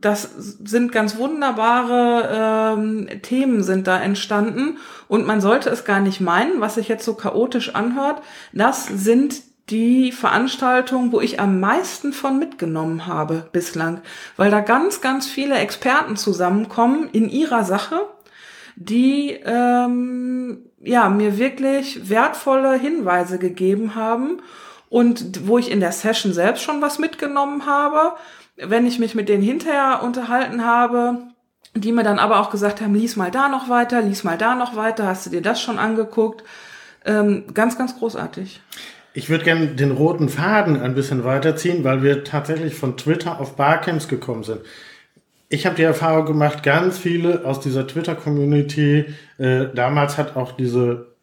[0.00, 0.28] das
[0.64, 4.78] sind ganz wunderbare ähm, Themen sind da entstanden.
[5.06, 8.22] Und man sollte es gar nicht meinen, was sich jetzt so chaotisch anhört.
[8.52, 9.36] Das sind
[9.70, 14.00] die Veranstaltungen, wo ich am meisten von mitgenommen habe bislang,
[14.36, 18.00] weil da ganz, ganz viele Experten zusammenkommen in ihrer Sache,
[18.74, 24.40] die ähm, ja mir wirklich wertvolle Hinweise gegeben haben
[24.88, 28.14] und wo ich in der Session selbst schon was mitgenommen habe
[28.56, 31.18] wenn ich mich mit denen hinterher unterhalten habe,
[31.74, 34.54] die mir dann aber auch gesagt haben, lies mal da noch weiter, lies mal da
[34.54, 36.44] noch weiter, hast du dir das schon angeguckt?
[37.04, 38.60] Ähm, ganz, ganz großartig.
[39.12, 43.56] Ich würde gerne den roten Faden ein bisschen weiterziehen, weil wir tatsächlich von Twitter auf
[43.56, 44.60] Barcamps gekommen sind.
[45.48, 49.06] Ich habe die Erfahrung gemacht, ganz viele aus dieser Twitter-Community,
[49.38, 51.14] äh, damals hat auch diese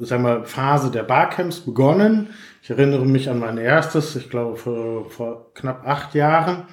[0.00, 2.28] sagen wir, Phase der Barcamps begonnen.
[2.68, 6.64] Ich erinnere mich an mein erstes, ich glaube vor, vor knapp acht Jahren,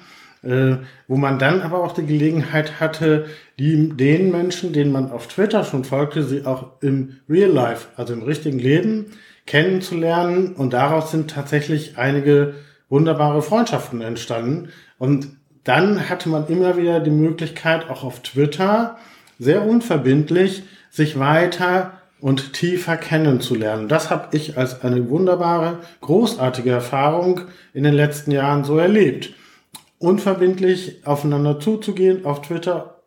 [0.42, 0.76] äh,
[1.08, 3.24] wo man dann aber auch die Gelegenheit hatte,
[3.58, 8.12] die, den Menschen, denen man auf Twitter schon folgte, sie auch im Real Life, also
[8.12, 9.06] im richtigen Leben,
[9.46, 10.52] kennenzulernen.
[10.52, 12.52] Und daraus sind tatsächlich einige
[12.90, 14.68] wunderbare Freundschaften entstanden.
[14.98, 15.28] Und
[15.64, 18.98] dann hatte man immer wieder die Möglichkeit, auch auf Twitter
[19.38, 21.92] sehr unverbindlich sich weiter
[22.26, 23.86] und tiefer kennenzulernen.
[23.86, 29.32] Das habe ich als eine wunderbare, großartige Erfahrung in den letzten Jahren so erlebt.
[30.00, 33.00] Unverbindlich aufeinander zuzugehen auf Twitter,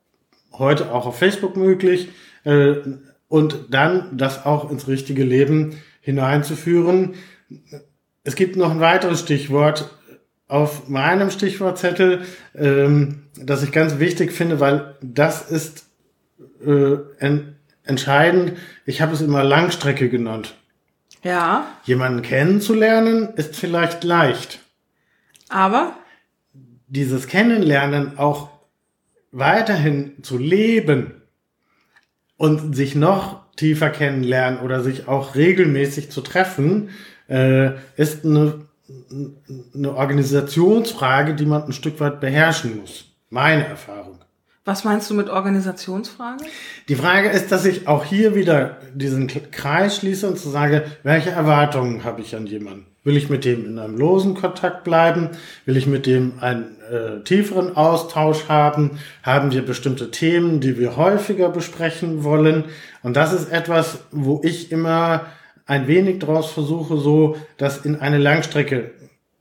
[0.53, 2.07] heute auch auf Facebook möglich,
[2.45, 2.75] äh,
[3.27, 7.15] und dann das auch ins richtige Leben hineinzuführen.
[8.23, 9.89] Es gibt noch ein weiteres Stichwort
[10.47, 12.21] auf meinem Stichwortzettel,
[12.55, 15.87] ähm, das ich ganz wichtig finde, weil das ist
[16.65, 17.58] äh, en
[17.89, 18.53] entscheidend.
[18.85, 20.55] Ich habe es immer Langstrecke genannt.
[21.23, 21.67] Ja.
[21.83, 24.59] Jemanden kennenzulernen ist vielleicht leicht.
[25.49, 25.93] Aber?
[26.87, 28.49] Dieses Kennenlernen auch
[29.31, 31.21] weiterhin zu leben
[32.37, 36.89] und sich noch tiefer kennenlernen oder sich auch regelmäßig zu treffen,
[37.27, 38.61] äh, ist eine,
[39.75, 43.05] eine Organisationsfrage, die man ein Stück weit beherrschen muss.
[43.29, 44.18] Meine Erfahrung.
[44.65, 46.43] Was meinst du mit Organisationsfrage?
[46.89, 51.31] Die Frage ist, dass ich auch hier wieder diesen Kreis schließe und zu sage, welche
[51.31, 52.85] Erwartungen habe ich an jemanden?
[53.03, 55.29] Will ich mit dem in einem losen Kontakt bleiben?
[55.65, 58.99] Will ich mit dem einen äh, tieferen Austausch haben?
[59.23, 62.65] Haben wir bestimmte Themen, die wir häufiger besprechen wollen?
[63.01, 65.27] Und das ist etwas, wo ich immer
[65.65, 68.91] ein wenig daraus versuche, so das in eine Langstrecke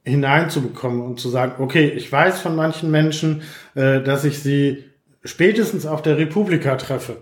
[0.05, 3.43] hineinzubekommen und zu sagen, okay, ich weiß von manchen Menschen,
[3.75, 4.85] äh, dass ich sie
[5.29, 7.19] spätestens auf der Republika treffe.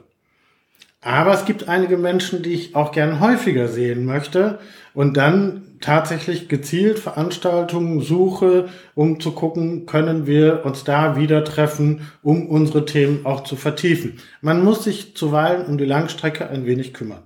[1.01, 4.59] Aber es gibt einige Menschen, die ich auch gern häufiger sehen möchte
[4.95, 12.11] und dann tatsächlich gezielt Veranstaltungen suche, um zu gucken, können wir uns da wieder treffen,
[12.23, 14.19] um unsere Themen auch zu vertiefen.
[14.40, 17.23] Man muss sich zuweilen um die Langstrecke ein wenig kümmern.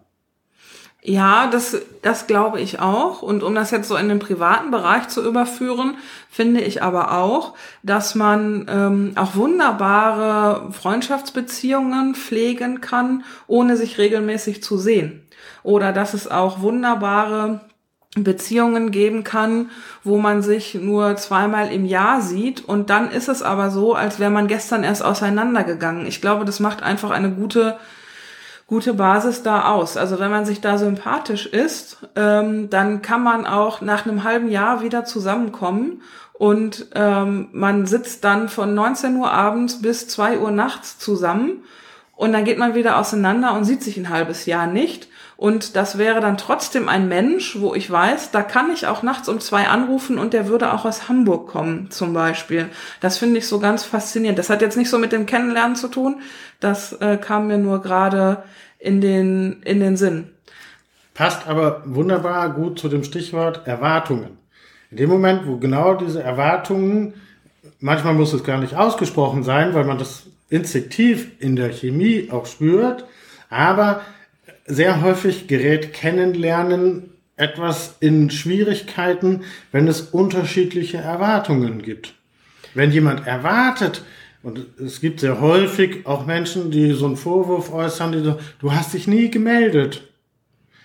[1.03, 3.23] Ja, das, das glaube ich auch.
[3.23, 5.97] Und um das jetzt so in den privaten Bereich zu überführen,
[6.31, 14.63] finde ich aber auch, dass man ähm, auch wunderbare Freundschaftsbeziehungen pflegen kann, ohne sich regelmäßig
[14.63, 15.27] zu sehen.
[15.63, 17.61] Oder dass es auch wunderbare
[18.17, 19.71] Beziehungen geben kann,
[20.03, 24.19] wo man sich nur zweimal im Jahr sieht und dann ist es aber so, als
[24.19, 26.07] wäre man gestern erst auseinandergegangen.
[26.07, 27.79] Ich glaube, das macht einfach eine gute
[28.71, 29.97] gute Basis da aus.
[29.97, 34.49] Also wenn man sich da sympathisch ist, ähm, dann kann man auch nach einem halben
[34.49, 36.03] Jahr wieder zusammenkommen
[36.35, 41.65] und ähm, man sitzt dann von 19 Uhr abends bis 2 Uhr nachts zusammen
[42.15, 45.09] und dann geht man wieder auseinander und sieht sich ein halbes Jahr nicht.
[45.41, 49.27] Und das wäre dann trotzdem ein Mensch, wo ich weiß, da kann ich auch nachts
[49.27, 52.69] um zwei anrufen und der würde auch aus Hamburg kommen, zum Beispiel.
[53.01, 54.39] Das finde ich so ganz faszinierend.
[54.39, 56.21] Das hat jetzt nicht so mit dem Kennenlernen zu tun.
[56.61, 58.43] Das äh, kam mir nur gerade
[58.79, 60.29] in den, in den Sinn.
[61.15, 64.37] Passt aber wunderbar gut zu dem Stichwort Erwartungen.
[64.91, 67.15] In dem Moment, wo genau diese Erwartungen,
[67.79, 72.45] manchmal muss es gar nicht ausgesprochen sein, weil man das instinktiv in der Chemie auch
[72.45, 73.07] spürt,
[73.49, 74.03] aber
[74.71, 82.15] sehr häufig gerät Kennenlernen etwas in Schwierigkeiten, wenn es unterschiedliche Erwartungen gibt.
[82.75, 84.05] Wenn jemand erwartet,
[84.43, 88.73] und es gibt sehr häufig auch Menschen, die so einen Vorwurf äußern, die so, du
[88.73, 90.03] hast dich nie gemeldet.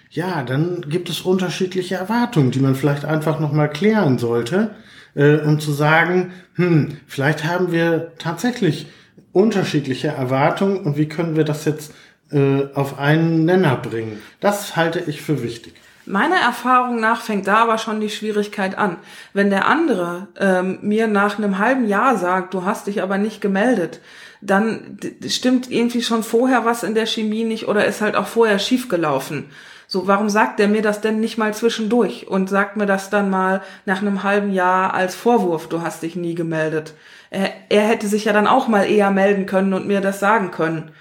[0.10, 4.71] Ja, dann gibt es unterschiedliche Erwartungen, die man vielleicht einfach nochmal klären sollte,
[5.13, 8.88] äh, um zu sagen, hm, vielleicht haben wir tatsächlich
[9.32, 11.93] unterschiedliche Erwartungen und wie können wir das jetzt
[12.31, 14.21] äh, auf einen Nenner bringen.
[14.39, 15.73] Das halte ich für wichtig.
[16.07, 18.97] Meiner Erfahrung nach fängt da aber schon die Schwierigkeit an.
[19.33, 23.41] Wenn der andere ähm, mir nach einem halben Jahr sagt, du hast dich aber nicht
[23.41, 24.01] gemeldet,
[24.39, 28.59] dann stimmt irgendwie schon vorher was in der Chemie nicht oder ist halt auch vorher
[28.59, 29.45] schiefgelaufen.
[29.88, 33.29] So, warum sagt er mir das denn nicht mal zwischendurch und sagt mir das dann
[33.29, 36.93] mal nach einem halben Jahr als Vorwurf, du hast dich nie gemeldet?
[37.29, 40.51] Er, er hätte sich ja dann auch mal eher melden können und mir das sagen
[40.51, 40.91] können.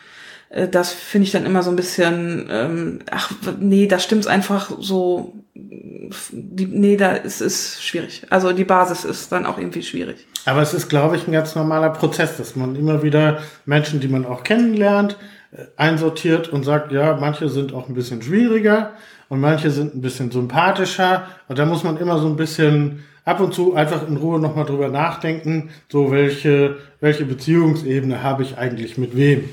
[0.55, 4.71] Äh, das finde ich dann immer so ein bisschen, ähm, ach nee, da stimmt's einfach
[4.79, 8.23] so, die, nee, da ist es schwierig.
[8.31, 10.27] Also die Basis ist dann auch irgendwie schwierig.
[10.47, 14.09] Aber es ist, glaube ich, ein ganz normaler Prozess, dass man immer wieder Menschen, die
[14.09, 15.17] man auch kennenlernt,
[15.53, 18.93] äh, einsortiert und sagt, ja, manche sind auch ein bisschen schwieriger
[19.29, 21.27] und manche sind ein bisschen sympathischer.
[21.49, 24.67] Und da muss man immer so ein bisschen ab und zu einfach in Ruhe nochmal
[24.67, 29.49] drüber nachdenken, so welche, welche Beziehungsebene habe ich eigentlich mit wem.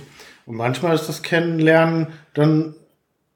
[0.45, 2.75] Und manchmal ist das Kennenlernen dann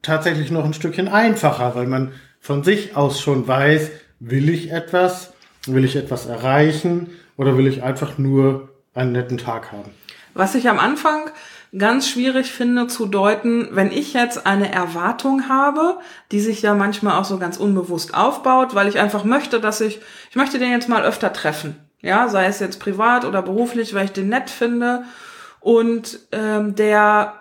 [0.02, 3.90] tatsächlich noch ein Stückchen einfacher, weil man von sich aus schon weiß,
[4.20, 5.32] will ich etwas,
[5.66, 9.90] will ich etwas erreichen oder will ich einfach nur einen netten Tag haben.
[10.34, 11.30] Was ich am Anfang
[11.76, 15.98] ganz schwierig finde zu deuten, wenn ich jetzt eine Erwartung habe,
[16.30, 20.00] die sich ja manchmal auch so ganz unbewusst aufbaut, weil ich einfach möchte, dass ich,
[20.30, 21.76] ich möchte den jetzt mal öfter treffen.
[22.00, 25.04] Ja, sei es jetzt privat oder beruflich, weil ich den nett finde
[25.66, 27.32] und ähm, der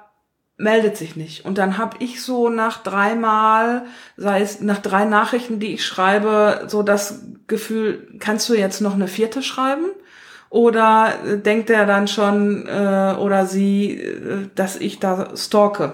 [0.58, 1.46] meldet sich nicht.
[1.46, 3.86] Und dann habe ich so nach dreimal,
[4.18, 8.96] sei es nach drei Nachrichten, die ich schreibe, so das Gefühl, kannst du jetzt noch
[8.96, 9.86] eine vierte schreiben?
[10.50, 15.94] Oder äh, denkt er dann schon äh, oder sie, äh, dass ich da stalke?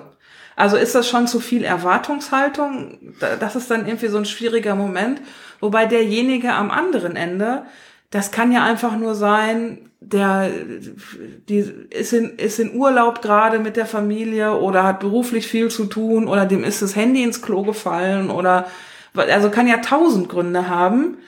[0.56, 3.14] Also ist das schon zu viel Erwartungshaltung?
[3.42, 5.20] Das ist dann irgendwie so ein schwieriger Moment.
[5.60, 7.66] Wobei derjenige am anderen Ende,
[8.10, 10.50] das kann ja einfach nur sein, der
[11.48, 11.60] die
[11.92, 16.28] ist in, ist in Urlaub gerade mit der Familie oder hat beruflich viel zu tun
[16.28, 18.66] oder dem ist das Handy ins Klo gefallen oder
[19.14, 21.20] also kann ja tausend Gründe haben.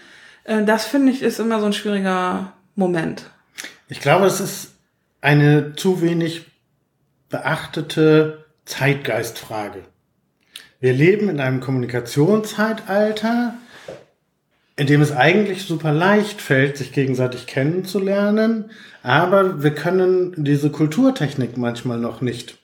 [0.43, 3.29] Äh, das finde ich ist immer so ein schwieriger Moment.
[3.89, 4.73] Ich glaube, es ist
[5.21, 6.47] eine zu wenig
[7.29, 9.83] beachtete Zeitgeistfrage.
[10.79, 13.53] Wir leben in einem Kommunikationszeitalter,
[14.75, 18.71] in dem es eigentlich super leicht fällt, sich gegenseitig kennenzulernen,
[19.03, 22.57] aber wir können diese Kulturtechnik manchmal noch nicht.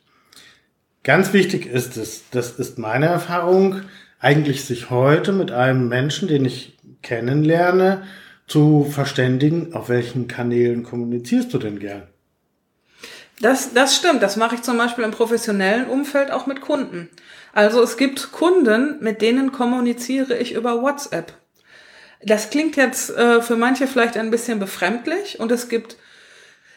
[1.03, 3.81] Ganz wichtig ist es, das ist meine Erfahrung,
[4.19, 8.03] eigentlich sich heute mit einem Menschen, den ich kennenlerne,
[8.47, 12.03] zu verständigen, auf welchen Kanälen kommunizierst du denn gern?
[13.41, 14.21] Das, das stimmt.
[14.21, 17.09] Das mache ich zum Beispiel im professionellen Umfeld auch mit Kunden.
[17.53, 21.38] Also es gibt Kunden, mit denen kommuniziere ich über WhatsApp.
[22.21, 25.97] Das klingt jetzt äh, für manche vielleicht ein bisschen befremdlich und es gibt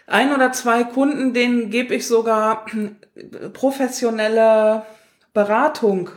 [0.07, 2.67] ein oder zwei Kunden, denen gebe ich sogar
[3.53, 4.85] professionelle
[5.33, 6.11] Beratung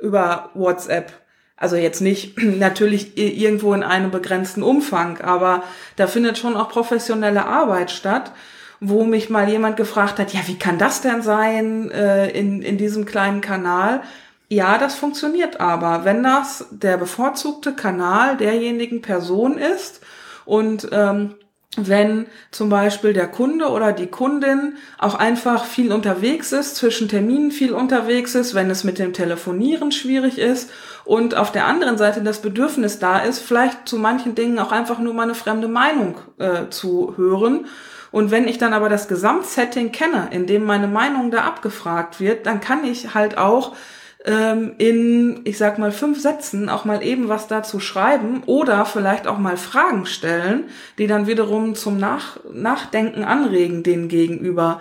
[0.00, 1.12] über WhatsApp.
[1.56, 5.62] Also jetzt nicht natürlich irgendwo in einem begrenzten Umfang, aber
[5.96, 8.32] da findet schon auch professionelle Arbeit statt,
[8.80, 12.78] wo mich mal jemand gefragt hat, ja, wie kann das denn sein äh, in, in
[12.78, 14.02] diesem kleinen Kanal?
[14.48, 20.00] Ja, das funktioniert aber, wenn das der bevorzugte Kanal derjenigen Person ist
[20.46, 21.34] und ähm,
[21.76, 27.50] wenn zum Beispiel der Kunde oder die Kundin auch einfach viel unterwegs ist, zwischen Terminen
[27.50, 30.70] viel unterwegs ist, wenn es mit dem Telefonieren schwierig ist
[31.04, 34.98] und auf der anderen Seite das Bedürfnis da ist, vielleicht zu manchen Dingen auch einfach
[34.98, 37.66] nur mal eine fremde Meinung äh, zu hören.
[38.10, 42.46] Und wenn ich dann aber das Gesamtsetting kenne, in dem meine Meinung da abgefragt wird,
[42.46, 43.76] dann kann ich halt auch
[44.24, 49.26] ähm, in, ich sag mal, fünf Sätzen auch mal eben was dazu schreiben oder vielleicht
[49.26, 50.64] auch mal Fragen stellen,
[50.98, 54.80] die dann wiederum zum Nach Nachdenken anregen, den gegenüber.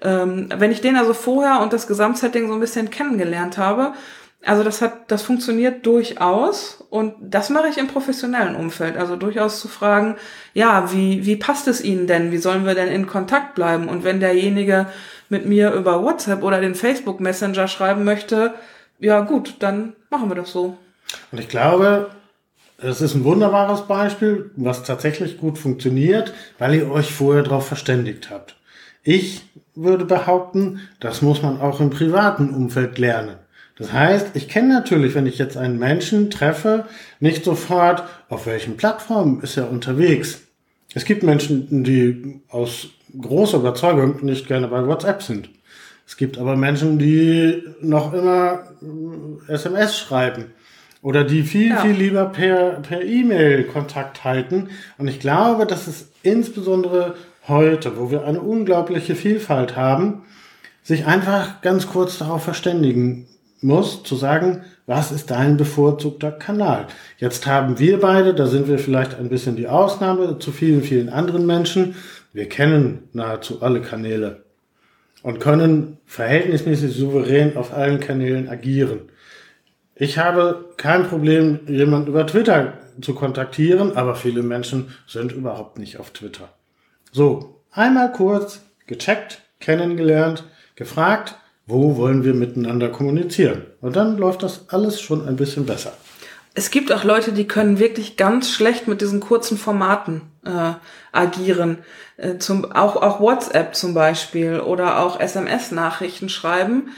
[0.00, 3.92] Ähm, wenn ich den also vorher und das Gesamtsetting so ein bisschen kennengelernt habe,
[4.44, 8.96] also das hat, das funktioniert durchaus und das mache ich im professionellen Umfeld.
[8.96, 10.16] Also durchaus zu fragen,
[10.54, 12.30] ja, wie, wie passt es Ihnen denn?
[12.30, 13.88] Wie sollen wir denn in Kontakt bleiben?
[13.88, 14.86] Und wenn derjenige
[15.28, 18.54] mit mir über WhatsApp oder den Facebook Messenger schreiben möchte,
[18.98, 20.76] ja gut, dann machen wir das so.
[21.32, 22.10] Und ich glaube,
[22.80, 28.30] es ist ein wunderbares Beispiel, was tatsächlich gut funktioniert, weil ihr euch vorher darauf verständigt
[28.30, 28.56] habt.
[29.02, 29.42] Ich
[29.74, 33.36] würde behaupten, das muss man auch im privaten Umfeld lernen.
[33.76, 36.84] Das heißt, ich kenne natürlich, wenn ich jetzt einen Menschen treffe,
[37.20, 40.42] nicht sofort, auf welchen Plattformen ist er unterwegs.
[40.94, 42.88] Es gibt Menschen, die aus
[43.20, 45.48] großer Überzeugung nicht gerne bei WhatsApp sind.
[46.08, 48.62] Es gibt aber Menschen, die noch immer
[49.46, 50.44] SMS äh, schreiben
[51.02, 51.82] oder die viel, ja.
[51.82, 54.70] viel lieber per, per E-Mail Kontakt halten.
[54.96, 57.14] Und ich glaube, dass es insbesondere
[57.46, 60.22] heute, wo wir eine unglaubliche Vielfalt haben,
[60.82, 63.26] sich einfach ganz kurz darauf verständigen
[63.60, 66.86] muss, zu sagen, was ist dein bevorzugter Kanal?
[67.18, 71.10] Jetzt haben wir beide, da sind wir vielleicht ein bisschen die Ausnahme zu vielen, vielen
[71.10, 71.96] anderen Menschen.
[72.32, 74.47] Wir kennen nahezu alle Kanäle
[75.22, 79.10] und können verhältnismäßig souverän auf allen Kanälen agieren.
[79.94, 85.98] Ich habe kein Problem, jemanden über Twitter zu kontaktieren, aber viele Menschen sind überhaupt nicht
[85.98, 86.50] auf Twitter.
[87.10, 90.44] So, einmal kurz gecheckt, kennengelernt,
[90.76, 91.34] gefragt,
[91.66, 93.62] wo wollen wir miteinander kommunizieren?
[93.80, 95.92] Und dann läuft das alles schon ein bisschen besser.
[96.58, 100.72] Es gibt auch Leute, die können wirklich ganz schlecht mit diesen kurzen Formaten äh,
[101.12, 101.78] agieren.
[102.16, 106.88] Äh, zum, auch, auch WhatsApp zum Beispiel oder auch SMS-Nachrichten schreiben.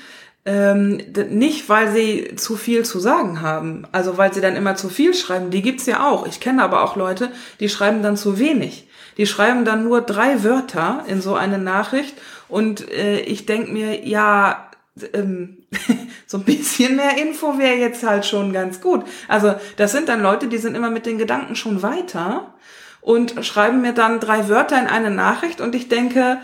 [0.46, 4.88] Ähm, nicht, weil sie zu viel zu sagen haben, also weil sie dann immer zu
[4.88, 6.26] viel schreiben, die gibt's ja auch.
[6.26, 7.30] Ich kenne aber auch Leute,
[7.60, 8.88] die schreiben dann zu wenig.
[9.18, 12.14] Die schreiben dann nur drei Wörter in so eine Nachricht
[12.48, 14.69] und äh, ich denk mir, ja,
[15.12, 15.66] ähm,
[16.26, 19.04] so ein bisschen mehr Info wäre jetzt halt schon ganz gut.
[19.28, 22.54] Also das sind dann Leute, die sind immer mit den Gedanken schon weiter
[23.00, 26.38] und schreiben mir dann drei Wörter in eine Nachricht und ich denke,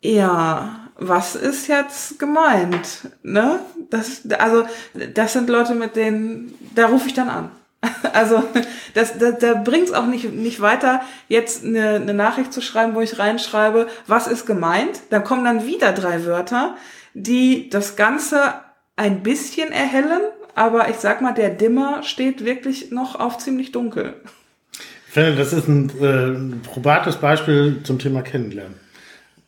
[0.00, 3.08] ja, was ist jetzt gemeint?
[3.22, 3.60] Ne?
[3.90, 4.64] Das, also,
[5.14, 7.50] das sind Leute, mit denen, da rufe ich dann an.
[8.12, 8.42] Also,
[8.94, 12.94] das, da, da bringt es auch nicht, nicht weiter, jetzt eine, eine Nachricht zu schreiben,
[12.94, 15.00] wo ich reinschreibe, was ist gemeint?
[15.10, 16.76] Dann kommen dann wieder drei Wörter.
[17.14, 18.54] Die das Ganze
[18.96, 20.20] ein bisschen erhellen,
[20.54, 24.14] aber ich sag mal, der Dimmer steht wirklich noch auf ziemlich dunkel.
[25.08, 28.76] Ich finde, das ist ein, äh, probates Beispiel zum Thema Kennenlernen.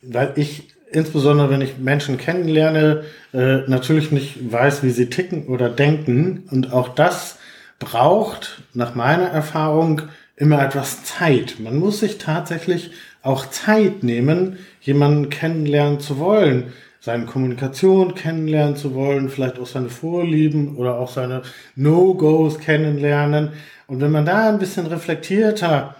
[0.01, 3.03] Weil ich, insbesondere wenn ich Menschen kennenlerne,
[3.33, 6.47] äh, natürlich nicht weiß, wie sie ticken oder denken.
[6.51, 7.39] Und auch das
[7.79, 10.03] braucht, nach meiner Erfahrung,
[10.35, 11.55] immer etwas Zeit.
[11.59, 12.91] Man muss sich tatsächlich
[13.23, 16.73] auch Zeit nehmen, jemanden kennenlernen zu wollen
[17.05, 21.43] seine Kommunikation kennenlernen zu wollen, vielleicht auch seine Vorlieben oder auch seine
[21.75, 23.51] No-Gos kennenlernen.
[23.85, 25.95] Und wenn man da ein bisschen reflektierter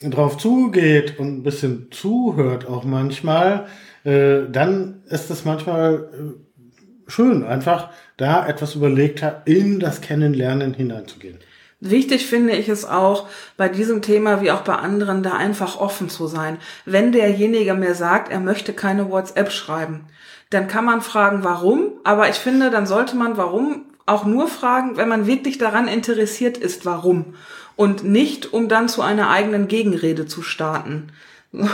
[0.00, 3.66] drauf zugeht und ein bisschen zuhört auch manchmal,
[4.02, 11.38] äh, dann ist es manchmal äh, schön, einfach da etwas überlegter in das Kennenlernen hineinzugehen.
[11.78, 16.08] Wichtig finde ich es auch, bei diesem Thema wie auch bei anderen, da einfach offen
[16.08, 16.58] zu sein.
[16.84, 20.06] Wenn derjenige mir sagt, er möchte keine WhatsApp schreiben,
[20.50, 21.92] dann kann man fragen, warum.
[22.04, 26.56] Aber ich finde, dann sollte man warum auch nur fragen, wenn man wirklich daran interessiert
[26.56, 27.34] ist, warum.
[27.76, 31.12] Und nicht, um dann zu einer eigenen Gegenrede zu starten.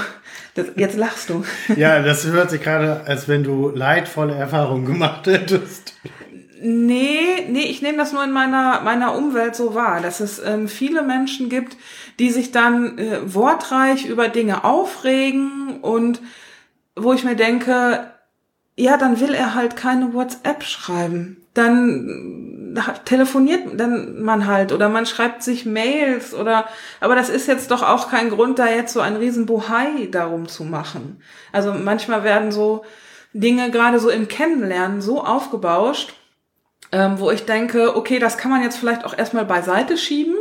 [0.56, 1.44] Das, jetzt lachst du.
[1.76, 5.94] Ja, das hört sich gerade, als wenn du leidvolle Erfahrungen gemacht hättest.
[6.62, 10.68] Nee, nee, ich nehme das nur in meiner, meiner Umwelt so wahr, dass es ähm,
[10.68, 11.76] viele Menschen gibt,
[12.20, 16.20] die sich dann äh, wortreich über Dinge aufregen und
[16.94, 18.13] wo ich mir denke,
[18.76, 21.46] ja, dann will er halt keine WhatsApp schreiben.
[21.54, 26.66] Dann telefoniert dann man halt oder man schreibt sich Mails oder,
[27.00, 30.48] aber das ist jetzt doch auch kein Grund, da jetzt so ein riesen Bohai darum
[30.48, 31.22] zu machen.
[31.52, 32.84] Also manchmal werden so
[33.32, 36.14] Dinge gerade so im Kennenlernen so aufgebauscht,
[36.90, 40.34] ähm, wo ich denke, okay, das kann man jetzt vielleicht auch erstmal beiseite schieben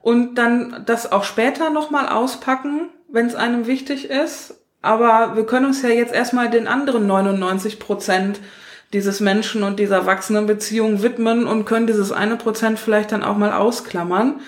[0.00, 5.66] und dann das auch später nochmal auspacken, wenn es einem wichtig ist aber wir können
[5.66, 8.40] uns ja jetzt erstmal den anderen 99 Prozent
[8.92, 13.36] dieses Menschen und dieser wachsenden Beziehung widmen und können dieses eine Prozent vielleicht dann auch
[13.36, 14.40] mal ausklammern.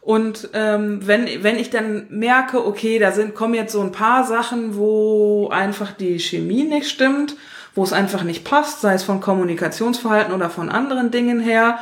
[0.00, 4.24] Und ähm, wenn, wenn ich dann merke, okay, da sind, kommen jetzt so ein paar
[4.24, 7.36] Sachen, wo einfach die Chemie nicht stimmt,
[7.74, 11.78] wo es einfach nicht passt, sei es von Kommunikationsverhalten oder von anderen Dingen her,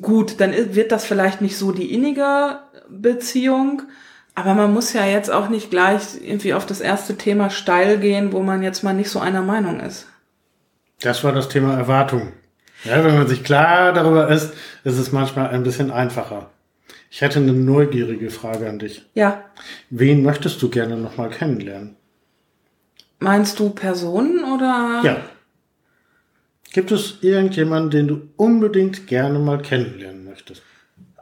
[0.00, 2.58] gut, dann wird das vielleicht nicht so die innige
[2.88, 3.82] Beziehung.
[4.38, 8.32] Aber man muss ja jetzt auch nicht gleich irgendwie auf das erste Thema steil gehen,
[8.32, 10.06] wo man jetzt mal nicht so einer Meinung ist.
[11.00, 12.32] Das war das Thema Erwartung.
[12.84, 16.50] Ja, wenn man sich klar darüber ist, ist es manchmal ein bisschen einfacher.
[17.10, 19.04] Ich hätte eine neugierige Frage an dich.
[19.14, 19.42] Ja.
[19.90, 21.96] Wen möchtest du gerne nochmal kennenlernen?
[23.18, 25.00] Meinst du Personen oder?
[25.02, 25.16] Ja.
[26.72, 30.62] Gibt es irgendjemanden, den du unbedingt gerne mal kennenlernen möchtest?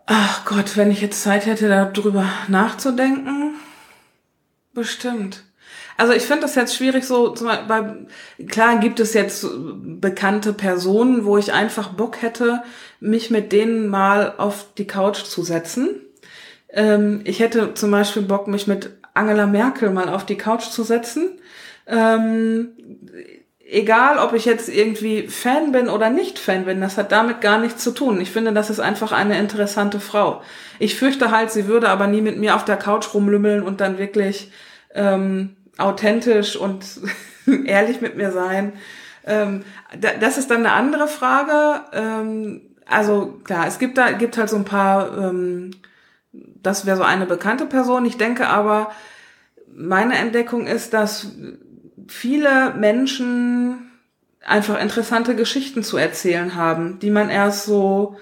[0.06, 3.56] Ach Gott, wenn ich jetzt Zeit hätte, darüber nachzudenken.
[4.72, 5.42] Bestimmt.
[5.96, 8.06] Also ich finde das jetzt schwierig so, weil
[8.48, 12.62] klar gibt es jetzt bekannte Personen, wo ich einfach Bock hätte,
[13.00, 15.88] mich mit denen mal auf die Couch zu setzen.
[16.68, 20.84] Ähm, ich hätte zum Beispiel Bock, mich mit Angela Merkel mal auf die Couch zu
[20.84, 21.40] setzen.
[21.86, 22.68] Ähm,
[23.68, 27.58] egal, ob ich jetzt irgendwie Fan bin oder nicht Fan bin, das hat damit gar
[27.58, 28.20] nichts zu tun.
[28.20, 30.42] Ich finde, das ist einfach eine interessante Frau.
[30.78, 33.98] Ich fürchte halt, sie würde aber nie mit mir auf der Couch rumlümmeln und dann
[33.98, 34.52] wirklich
[34.94, 36.84] ähm, authentisch und
[37.64, 38.72] ehrlich mit mir sein.
[39.24, 39.64] Ähm,
[40.20, 41.84] das ist dann eine andere Frage.
[41.92, 45.16] Ähm, also klar, es gibt da gibt halt so ein paar.
[45.18, 45.72] Ähm,
[46.32, 48.04] das wäre so eine bekannte Person.
[48.04, 48.90] Ich denke aber,
[49.74, 51.28] meine Entdeckung ist, dass
[52.08, 53.90] viele Menschen
[54.44, 58.16] einfach interessante Geschichten zu erzählen haben, die man erst so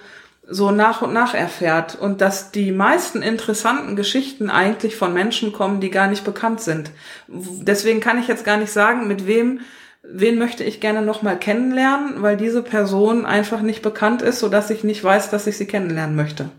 [0.46, 5.80] so nach und nach erfährt und dass die meisten interessanten Geschichten eigentlich von Menschen kommen,
[5.80, 6.90] die gar nicht bekannt sind.
[7.28, 9.60] Deswegen kann ich jetzt gar nicht sagen, mit wem
[10.06, 14.50] wen möchte ich gerne noch mal kennenlernen, weil diese Person einfach nicht bekannt ist, so
[14.50, 16.50] dass ich nicht weiß, dass ich sie kennenlernen möchte.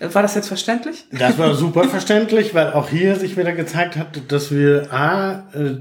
[0.00, 1.06] War das jetzt verständlich?
[1.10, 5.74] Das war super verständlich, weil auch hier sich wieder gezeigt hat, dass wir A, äh,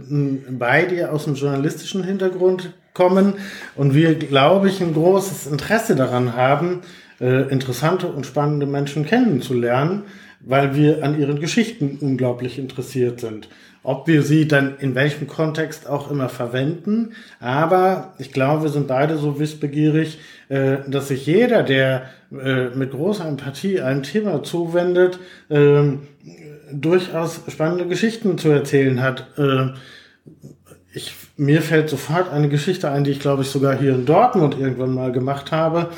[0.49, 3.35] beide aus dem journalistischen Hintergrund kommen
[3.75, 6.81] und wir, glaube ich, ein großes Interesse daran haben,
[7.21, 10.03] äh, interessante und spannende Menschen kennenzulernen,
[10.39, 13.47] weil wir an ihren Geschichten unglaublich interessiert sind
[13.87, 17.13] ob wir sie dann in welchem Kontext auch immer verwenden.
[17.39, 20.19] Aber ich glaube, wir sind beide so wissbegierig,
[20.49, 25.83] äh, dass sich jeder, der äh, mit großer Empathie einem Thema zuwendet, äh,
[26.73, 29.25] durchaus spannende Geschichten zu erzählen hat.
[29.37, 29.69] Äh,
[30.93, 34.57] ich, mir fällt sofort eine Geschichte ein, die ich glaube ich sogar hier in Dortmund
[34.59, 35.91] irgendwann mal gemacht habe,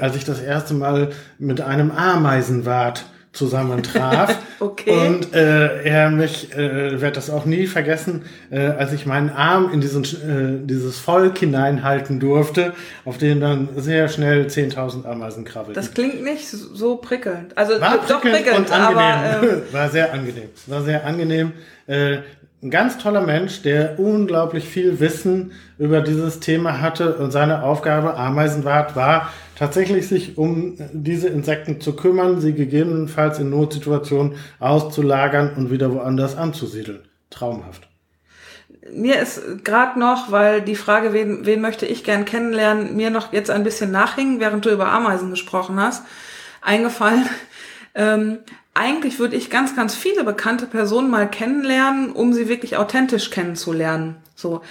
[0.00, 4.36] als ich das erste Mal mit einem Ameisenwart zusammentraf.
[4.62, 5.06] Okay.
[5.06, 9.72] Und äh, er mich, äh, werde das auch nie vergessen, äh, als ich meinen Arm
[9.72, 12.74] in diesen, äh, dieses Volk hineinhalten durfte,
[13.06, 15.72] auf den dann sehr schnell 10.000 Ameisen krabbelten.
[15.72, 17.56] Das klingt nicht so prickelnd.
[17.56, 18.98] Also war doch prickelnd prickelnd, und angenehm.
[18.98, 20.48] aber ähm, war sehr angenehm.
[20.66, 21.52] War sehr angenehm.
[21.86, 22.18] Äh,
[22.62, 28.14] ein ganz toller Mensch, der unglaublich viel Wissen über dieses Thema hatte und seine Aufgabe
[28.14, 35.70] Ameisenwart war, tatsächlich sich um diese Insekten zu kümmern, sie gegebenenfalls in Notsituationen auszulagern und
[35.70, 37.00] wieder woanders anzusiedeln.
[37.28, 37.86] Traumhaft.
[38.90, 43.34] mir ist gerade noch, weil die Frage, wen, wen möchte ich gern kennenlernen, mir noch
[43.34, 46.04] jetzt ein bisschen nachhing, während du über Ameisen gesprochen hast,
[46.62, 47.28] eingefallen.
[47.92, 48.38] Ähm,
[48.72, 54.14] eigentlich würde ich ganz, ganz viele bekannte Personen mal kennenlernen, um sie wirklich authentisch kennenzulernen.
[54.36, 54.62] So,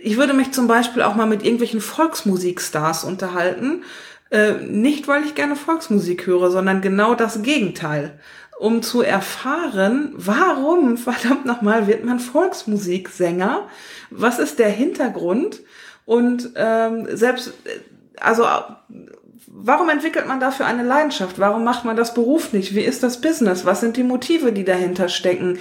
[0.00, 3.82] ich würde mich zum Beispiel auch mal mit irgendwelchen Volksmusikstars unterhalten.
[4.30, 8.18] Äh, nicht, weil ich gerne Volksmusik höre, sondern genau das Gegenteil.
[8.58, 13.68] Um zu erfahren, warum, verdammt nochmal, wird man Volksmusiksänger?
[14.10, 15.60] Was ist der Hintergrund?
[16.04, 17.80] Und ähm, selbst, äh,
[18.20, 18.44] also
[19.46, 21.38] warum entwickelt man dafür eine Leidenschaft?
[21.38, 22.74] Warum macht man das beruflich?
[22.74, 23.64] Wie ist das Business?
[23.64, 25.58] Was sind die Motive, die dahinter stecken?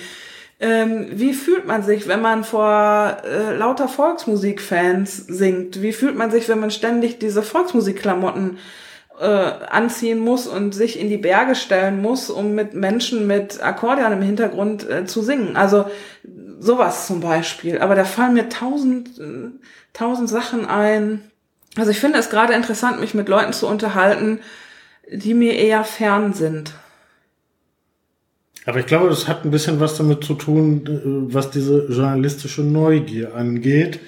[0.59, 5.81] Ähm, wie fühlt man sich, wenn man vor äh, lauter Volksmusikfans singt?
[5.81, 8.57] Wie fühlt man sich, wenn man ständig diese Volksmusikklamotten
[9.19, 14.13] äh, anziehen muss und sich in die Berge stellen muss, um mit Menschen mit Akkordeon
[14.13, 15.55] im Hintergrund äh, zu singen?
[15.55, 15.85] Also
[16.59, 17.77] sowas zum Beispiel.
[17.77, 19.51] Aber da fallen mir tausend, äh,
[19.93, 21.21] tausend Sachen ein.
[21.75, 24.39] Also ich finde es gerade interessant, mich mit Leuten zu unterhalten,
[25.07, 26.73] die mir eher fern sind.
[28.67, 32.61] Aber ich glaube, das hat ein bisschen was damit zu tun, äh, was diese journalistische
[32.61, 34.01] Neugier angeht.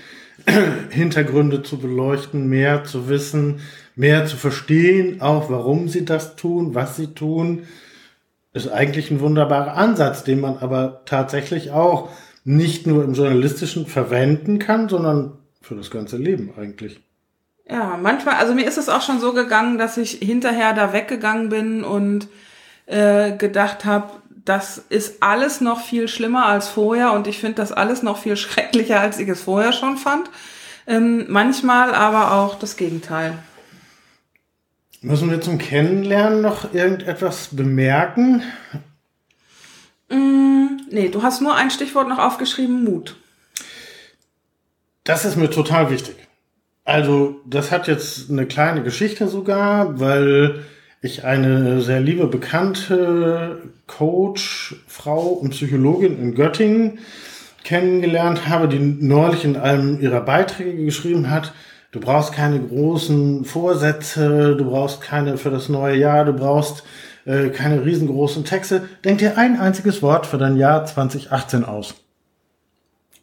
[0.90, 3.62] Hintergründe zu beleuchten, mehr zu wissen,
[3.96, 7.64] mehr zu verstehen, auch warum sie das tun, was sie tun,
[8.54, 12.10] ist eigentlich ein wunderbarer Ansatz, den man aber tatsächlich auch
[12.44, 17.00] nicht nur im journalistischen verwenden kann, sondern für das ganze Leben eigentlich.
[17.70, 21.48] Ja, manchmal, also mir ist es auch schon so gegangen, dass ich hinterher da weggegangen
[21.48, 22.28] bin und
[22.88, 27.72] äh, gedacht habe, das ist alles noch viel schlimmer als vorher und ich finde das
[27.72, 30.30] alles noch viel schrecklicher, als ich es vorher schon fand.
[30.88, 33.38] Ähm, manchmal aber auch das Gegenteil.
[35.02, 38.44] Müssen wir zum Kennenlernen noch irgendetwas bemerken?
[40.10, 43.16] Mm, nee, du hast nur ein Stichwort noch aufgeschrieben, Mut.
[45.04, 46.16] Das ist mir total wichtig.
[46.84, 50.66] Also, das hat jetzt eine kleine Geschichte sogar, weil
[51.02, 57.00] ich eine sehr liebe bekannte Coach, Frau und Psychologin in Göttingen
[57.64, 61.54] kennengelernt habe, die neulich in einem ihrer Beiträge geschrieben hat,
[61.92, 66.84] du brauchst keine großen Vorsätze, du brauchst keine für das neue Jahr, du brauchst
[67.26, 68.88] äh, keine riesengroßen Texte.
[69.04, 71.96] Denk dir ein einziges Wort für dein Jahr 2018 aus.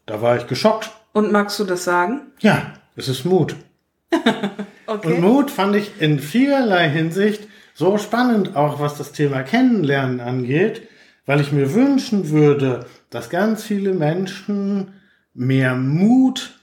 [0.07, 0.91] Da war ich geschockt.
[1.12, 2.33] Und magst du das sagen?
[2.41, 3.57] Ja, es ist Mut.
[4.89, 5.14] Okay.
[5.14, 10.89] Und Mut fand ich in vielerlei Hinsicht so spannend, auch was das Thema Kennenlernen angeht,
[11.27, 14.95] weil ich mir wünschen würde, dass ganz viele Menschen
[15.35, 16.59] mehr Mut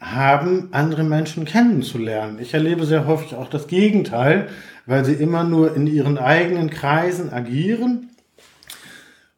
[0.00, 2.38] haben, andere Menschen kennenzulernen.
[2.40, 4.48] Ich erlebe sehr häufig auch das Gegenteil,
[4.86, 8.10] weil sie immer nur in ihren eigenen Kreisen agieren.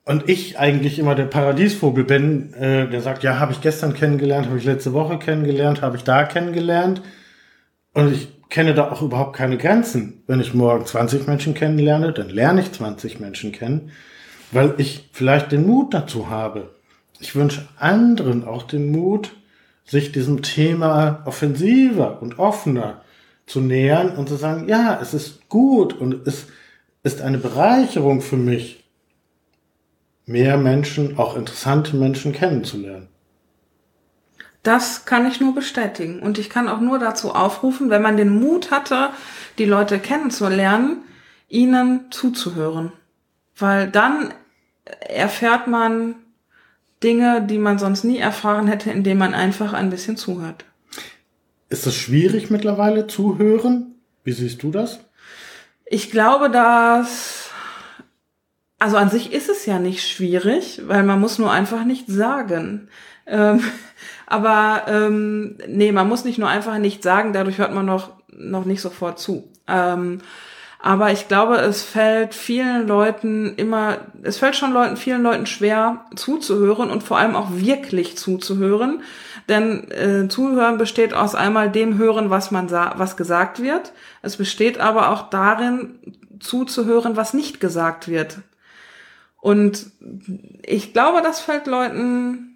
[0.07, 4.47] Und ich eigentlich immer der Paradiesvogel bin, äh, der sagt, ja, habe ich gestern kennengelernt,
[4.47, 7.03] habe ich letzte Woche kennengelernt, habe ich da kennengelernt.
[7.93, 10.23] Und ich kenne da auch überhaupt keine Grenzen.
[10.27, 13.93] Wenn ich morgen 20 Menschen kennenlerne, dann lerne ich 20 Menschen kennen,
[14.51, 16.75] weil ich vielleicht den Mut dazu habe.
[17.19, 19.33] Ich wünsche anderen auch den Mut,
[19.87, 23.01] sich diesem Thema offensiver und offener
[23.47, 26.49] zu nähern und zu sagen, ja, es ist gut und es
[27.03, 28.85] ist eine Bereicherung für mich,
[30.27, 33.09] mehr Menschen, auch interessante Menschen kennenzulernen.
[34.63, 36.21] Das kann ich nur bestätigen.
[36.21, 39.11] Und ich kann auch nur dazu aufrufen, wenn man den Mut hatte,
[39.59, 40.99] die Leute kennenzulernen,
[41.49, 42.93] ihnen zuzuhören.
[43.57, 44.33] Weil dann
[44.85, 46.15] erfährt man
[47.03, 50.65] Dinge, die man sonst nie erfahren hätte, indem man einfach ein bisschen zuhört.
[51.69, 53.95] Ist es schwierig mittlerweile zuhören?
[54.25, 55.01] Wie siehst du das?
[55.87, 57.51] Ich glaube, dass,
[58.79, 62.89] also an sich ist es ja nicht schwierig, weil man muss nur einfach nicht sagen.
[63.33, 63.61] Ähm,
[64.27, 68.65] aber ähm, nee, man muss nicht nur einfach nicht sagen, dadurch hört man noch, noch
[68.65, 69.49] nicht sofort zu.
[69.67, 70.21] Ähm,
[70.85, 76.07] aber ich glaube, es fällt vielen Leuten immer, es fällt schon Leuten, vielen Leuten schwer
[76.17, 79.03] zuzuhören und vor allem auch wirklich zuzuhören.
[79.49, 83.93] Denn äh, Zuhören besteht aus einmal dem Hören, was man was gesagt wird.
[84.23, 85.99] Es besteht aber auch darin,
[86.41, 88.39] zuzuhören, was nicht gesagt wird.
[89.41, 89.87] Und
[90.65, 92.52] ich glaube, das fällt Leuten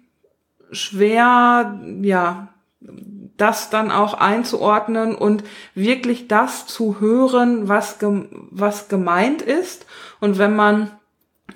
[0.71, 2.49] schwer, ja,
[3.37, 5.43] das dann auch einzuordnen und
[5.75, 9.85] wirklich das zu hören, was, was gemeint ist.
[10.19, 10.91] Und wenn man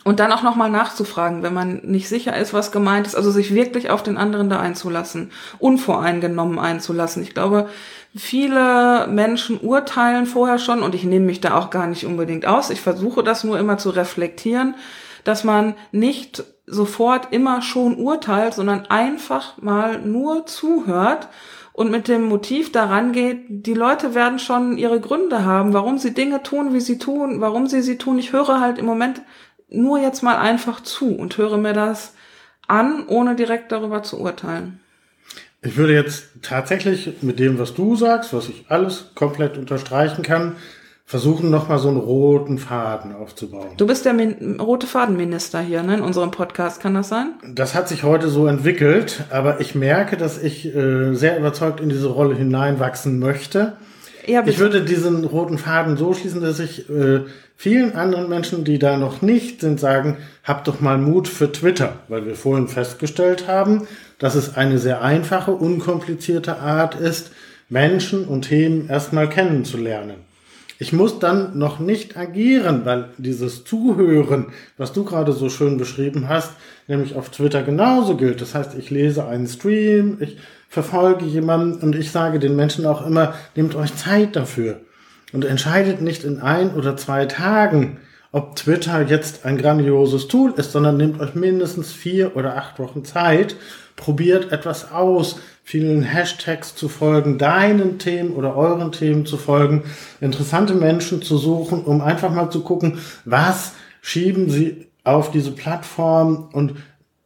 [0.04, 3.54] und dann auch nochmal nachzufragen, wenn man nicht sicher ist, was gemeint ist, also sich
[3.54, 7.22] wirklich auf den anderen da einzulassen, unvoreingenommen einzulassen.
[7.22, 7.70] Ich glaube,
[8.16, 12.70] viele Menschen urteilen vorher schon und ich nehme mich da auch gar nicht unbedingt aus.
[12.70, 14.76] Ich versuche das nur immer zu reflektieren,
[15.24, 21.28] dass man nicht sofort immer schon urteilt, sondern einfach mal nur zuhört
[21.74, 26.14] und mit dem Motiv daran geht, die Leute werden schon ihre Gründe haben, warum sie
[26.14, 28.18] Dinge tun, wie sie tun, warum sie sie tun.
[28.18, 29.22] Ich höre halt im Moment
[29.70, 32.14] nur jetzt mal einfach zu und höre mir das
[32.68, 34.80] an, ohne direkt darüber zu urteilen.
[35.62, 40.56] Ich würde jetzt tatsächlich mit dem, was du sagst, was ich alles komplett unterstreichen kann,
[41.06, 43.72] versuchen nochmal so einen roten Faden aufzubauen.
[43.78, 47.34] Du bist der Min rote Fadenminister hier ne, in unserem Podcast, kann das sein?
[47.54, 51.90] Das hat sich heute so entwickelt, aber ich merke, dass ich äh, sehr überzeugt in
[51.90, 53.74] diese Rolle hineinwachsen möchte.
[54.28, 57.22] Ja, ich würde diesen roten Faden so schließen, dass ich äh,
[57.58, 61.94] vielen anderen Menschen, die da noch nicht sind, sagen, habt doch mal Mut für Twitter,
[62.08, 63.88] weil wir vorhin festgestellt haben,
[64.20, 67.32] dass es eine sehr einfache, unkomplizierte Art ist,
[67.70, 70.31] Menschen und Themen erstmal kennenzulernen.
[70.82, 74.48] Ich muss dann noch nicht agieren, weil dieses Zuhören,
[74.80, 76.54] was du gerade so schön beschrieben hast,
[76.88, 78.42] nämlich auf Twitter genauso gilt.
[78.42, 83.06] Das heißt, ich lese einen Stream, ich verfolge jemanden und ich sage den Menschen auch
[83.06, 84.82] immer, nehmt euch Zeit dafür
[85.32, 88.00] und entscheidet nicht in ein oder zwei Tagen,
[88.32, 93.06] ob Twitter jetzt ein grandioses Tool ist, sondern nehmt euch mindestens vier oder acht Wochen
[93.06, 93.56] Zeit,
[93.98, 99.84] probiert etwas aus, vielen Hashtags zu folgen, deinen Themen oder euren Themen zu folgen,
[100.20, 106.50] interessante Menschen zu suchen, um einfach mal zu gucken, was schieben sie auf diese Plattform
[106.52, 106.76] und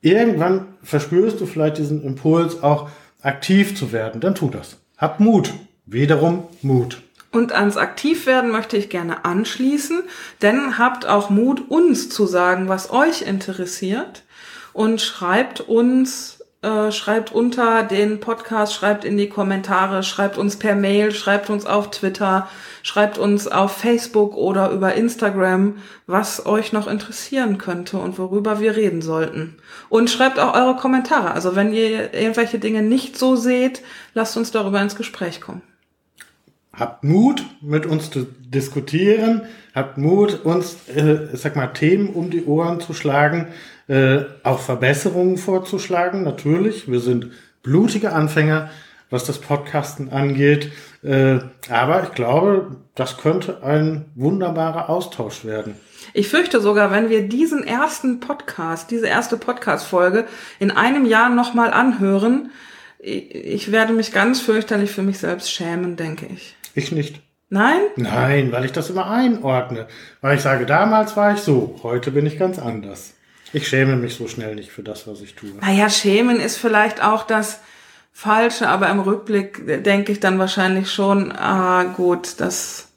[0.01, 2.89] irgendwann verspürst du vielleicht diesen Impuls auch
[3.21, 4.77] aktiv zu werden, dann tu das.
[4.97, 5.53] Hab Mut.
[5.88, 7.01] Wiederum Mut.
[7.31, 10.03] Und ans Aktivwerden möchte ich gerne anschließen,
[10.41, 14.23] denn habt auch Mut, uns zu sagen, was euch interessiert
[14.73, 16.34] und schreibt uns,
[16.66, 21.66] äh, schreibt unter den Podcast, schreibt in die Kommentare, schreibt uns per Mail, schreibt uns
[21.66, 22.49] auf Twitter,
[22.82, 28.76] schreibt uns auf Facebook oder über Instagram, was euch noch interessieren könnte und worüber wir
[28.76, 29.57] reden sollten.
[29.89, 31.32] Und schreibt auch eure Kommentare.
[31.32, 33.84] Also wenn ihr irgendwelche Dinge nicht so seht,
[34.16, 35.61] lasst uns darüber ins Gespräch kommen
[36.78, 39.43] habt Mut, mit uns zu diskutieren,
[39.74, 43.47] habt Mut, uns, äh, sag mal, Themen um die Ohren zu schlagen,
[43.88, 46.23] äh, auch Verbesserungen vorzuschlagen.
[46.23, 47.31] Natürlich, wir sind
[47.63, 48.69] blutige Anfänger,
[49.09, 50.71] was das Podcasten angeht.
[51.03, 55.75] Äh, aber ich glaube, das könnte ein wunderbarer Austausch werden.
[56.13, 60.25] Ich fürchte sogar, wenn wir diesen ersten Podcast, diese erste Podcast-Folge
[60.59, 62.51] in einem Jahr nochmal anhören,
[62.99, 66.55] ich werde mich ganz fürchterlich für mich selbst schämen, denke ich.
[66.73, 67.21] Ich nicht.
[67.49, 67.79] Nein?
[67.95, 69.88] Nein, weil ich das immer einordne.
[70.21, 73.14] Weil ich sage, damals war ich so, heute bin ich ganz anders.
[73.55, 75.49] Ich schäme mich so schnell nicht für das, was ich tue.
[75.61, 77.61] Naja, schämen ist vielleicht auch das
[78.11, 82.89] Falsche, aber im Rückblick denke ich dann wahrscheinlich schon, ah gut, das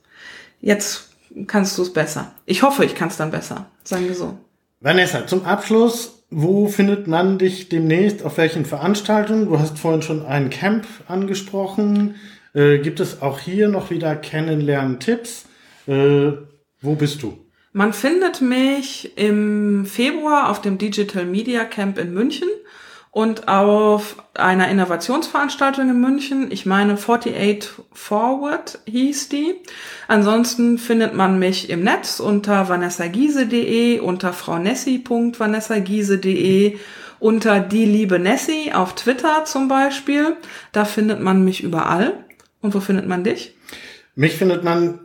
[0.60, 1.10] jetzt
[1.46, 2.32] kannst du es besser.
[2.44, 4.36] Ich hoffe, ich kann es dann besser, sagen wir so.
[4.80, 9.46] Vanessa, zum Abschluss, wo findet man dich demnächst, auf welchen Veranstaltungen?
[9.46, 12.16] Du hast vorhin schon ein Camp angesprochen.
[12.52, 15.44] Äh, gibt es auch hier noch wieder Kennenlernen-Tipps?
[15.86, 16.32] Äh,
[16.80, 17.47] wo bist du?
[17.78, 22.48] Man findet mich im Februar auf dem Digital Media Camp in München
[23.12, 26.50] und auf einer Innovationsveranstaltung in München.
[26.50, 29.54] Ich meine 48 Forward hieß die.
[30.08, 36.78] Ansonsten findet man mich im Netz unter vanessagiese.de, unter fraunessi.vanessagiese.de,
[37.20, 40.36] unter die liebe Nessie auf Twitter zum Beispiel.
[40.72, 42.24] Da findet man mich überall.
[42.60, 43.54] Und wo findet man dich?
[44.16, 44.98] Mich findet man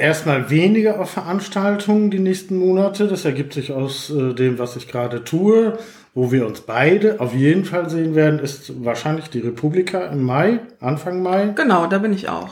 [0.00, 3.06] erstmal weniger auf Veranstaltungen die nächsten Monate.
[3.06, 5.78] Das ergibt sich aus äh, dem, was ich gerade tue.
[6.12, 10.58] Wo wir uns beide auf jeden Fall sehen werden, ist wahrscheinlich die Republika im Mai,
[10.80, 11.52] Anfang Mai.
[11.54, 12.48] Genau, da bin ich auch.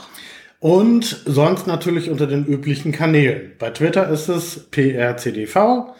[0.60, 3.52] Und sonst natürlich unter den üblichen Kanälen.
[3.58, 5.94] Bei Twitter ist es PRCDV.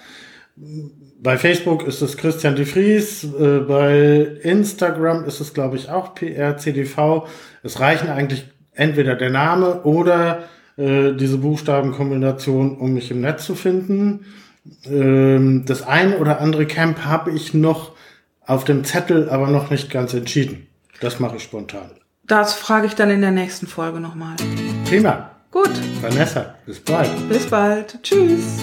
[1.21, 3.25] Bei Facebook ist es Christian de Vries.
[3.25, 7.27] Äh, bei Instagram ist es, glaube ich, auch PRCDV.
[7.65, 10.45] Es reichen eigentlich entweder der Name oder
[10.79, 14.25] äh, diese Buchstabenkombination, um mich im Netz zu finden.
[14.85, 17.93] Ähm, das eine oder andere Camp habe ich noch
[18.47, 20.69] auf dem Zettel, aber noch nicht ganz entschieden.
[21.01, 21.91] Das mache ich spontan.
[22.27, 24.37] Das frage ich dann in der nächsten Folge nochmal.
[24.89, 25.31] Prima.
[25.51, 25.71] Gut.
[26.01, 27.29] Vanessa, bis bald.
[27.29, 27.99] Bis bald.
[28.03, 28.63] Tschüss.